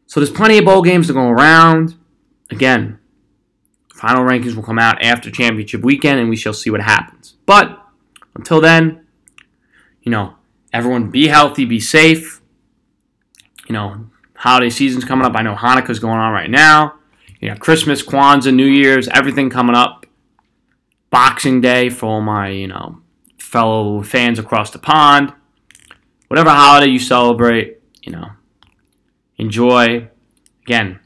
So 0.07 0.19
there's 0.19 0.31
plenty 0.31 0.59
of 0.59 0.65
bowl 0.65 0.83
games 0.83 1.07
to 1.07 1.13
go 1.13 1.29
around. 1.29 1.97
Again, 2.51 2.99
final 3.93 4.25
rankings 4.25 4.55
will 4.55 4.63
come 4.63 4.79
out 4.79 5.03
after 5.03 5.31
championship 5.31 5.83
weekend, 5.83 6.21
and 6.21 6.29
we 6.29 6.37
shall 6.37 6.53
see 6.53 6.71
what 6.71 6.81
happens. 6.81 7.37
But 7.47 7.81
until 8.35 8.61
then, 8.61 9.07
you 10.03 10.11
know, 10.11 10.35
everyone 10.73 11.11
be 11.11 11.29
healthy, 11.29 11.65
be 11.65 11.81
safe. 11.81 12.41
You 13.69 13.73
know, 13.73 14.07
holiday 14.37 14.71
season's 14.71 15.05
coming 15.05 15.25
up. 15.25 15.35
I 15.35 15.43
know 15.43 15.55
Hanukkah's 15.55 15.99
going 15.99 16.19
on 16.19 16.33
right 16.33 16.51
now. 16.51 16.95
You 17.41 17.51
know, 17.51 17.57
Christmas, 17.57 18.03
Kwanzaa, 18.03 18.55
New 18.55 18.67
Year's, 18.67 19.09
everything 19.09 19.51
coming 19.51 19.77
up. 19.77 20.07
Boxing 21.11 21.61
Day 21.61 21.91
for 21.91 22.07
all 22.07 22.21
my, 22.21 22.49
you 22.49 22.67
know, 22.67 23.01
fellow 23.39 24.03
fans 24.03 24.39
across 24.39 24.71
the 24.71 24.79
pond. 24.79 25.33
Whatever 26.29 26.51
holiday 26.51 26.91
you 26.91 26.99
celebrate, 26.99 27.81
you 28.03 28.11
know, 28.13 28.31
enjoy. 29.37 30.09
Again, 30.63 30.99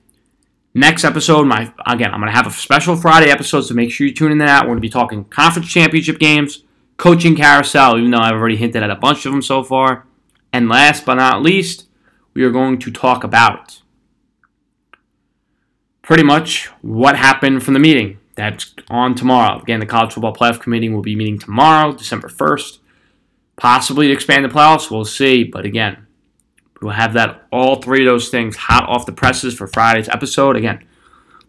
next 0.78 1.04
episode, 1.04 1.46
my 1.46 1.72
again, 1.86 2.12
I'm 2.12 2.20
gonna 2.20 2.32
have 2.32 2.46
a 2.46 2.50
special 2.50 2.96
Friday 2.96 3.30
episode, 3.30 3.62
so 3.62 3.74
make 3.74 3.90
sure 3.90 4.06
you 4.06 4.14
tune 4.14 4.32
in 4.32 4.38
to 4.38 4.44
that. 4.46 4.64
We're 4.64 4.70
gonna 4.70 4.80
be 4.80 4.88
talking 4.88 5.24
conference 5.24 5.68
championship 5.68 6.18
games, 6.18 6.64
coaching 6.96 7.36
carousel, 7.36 7.98
even 7.98 8.10
though 8.10 8.18
I've 8.18 8.34
already 8.34 8.56
hinted 8.56 8.82
at 8.82 8.90
a 8.90 8.96
bunch 8.96 9.26
of 9.26 9.32
them 9.32 9.42
so 9.42 9.62
far. 9.62 10.06
And 10.52 10.68
last 10.68 11.04
but 11.04 11.14
not 11.14 11.42
least, 11.42 11.86
we 12.34 12.42
are 12.42 12.50
going 12.50 12.78
to 12.78 12.90
talk 12.90 13.24
about 13.24 13.82
pretty 16.02 16.22
much 16.22 16.66
what 16.80 17.16
happened 17.16 17.62
from 17.62 17.74
the 17.74 17.80
meeting. 17.80 18.18
That's 18.34 18.74
on 18.88 19.14
tomorrow. 19.14 19.60
Again, 19.60 19.80
the 19.80 19.86
College 19.86 20.12
Football 20.12 20.34
Playoff 20.34 20.60
Committee 20.60 20.88
will 20.88 21.02
be 21.02 21.16
meeting 21.16 21.38
tomorrow, 21.38 21.92
December 21.92 22.28
1st. 22.28 22.78
Possibly 23.56 24.06
to 24.06 24.12
expand 24.12 24.44
the 24.44 24.48
playoffs, 24.48 24.90
we'll 24.90 25.04
see. 25.04 25.44
But 25.44 25.66
again, 25.66 26.06
we'll 26.80 26.92
have 26.92 27.14
that 27.14 27.46
all 27.50 27.76
three 27.76 28.06
of 28.06 28.12
those 28.12 28.28
things 28.28 28.56
hot 28.56 28.88
off 28.88 29.06
the 29.06 29.12
presses 29.12 29.54
for 29.54 29.66
Friday's 29.66 30.08
episode. 30.08 30.56
Again, 30.56 30.86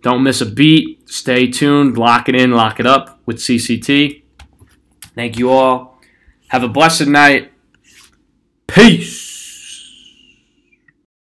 don't 0.02 0.24
miss 0.24 0.42
a 0.42 0.46
beat. 0.46 1.10
Stay 1.10 1.48
tuned. 1.48 1.98
Lock 1.98 2.30
it 2.30 2.36
in, 2.36 2.52
lock 2.52 2.80
it 2.80 2.86
up 2.86 3.20
with 3.26 3.38
CCT. 3.38 4.24
Thank 5.16 5.38
you 5.38 5.50
all. 5.50 6.00
Have 6.48 6.64
a 6.64 6.70
blessed 6.70 7.08
night. 7.08 7.52
Peace. 8.68 9.29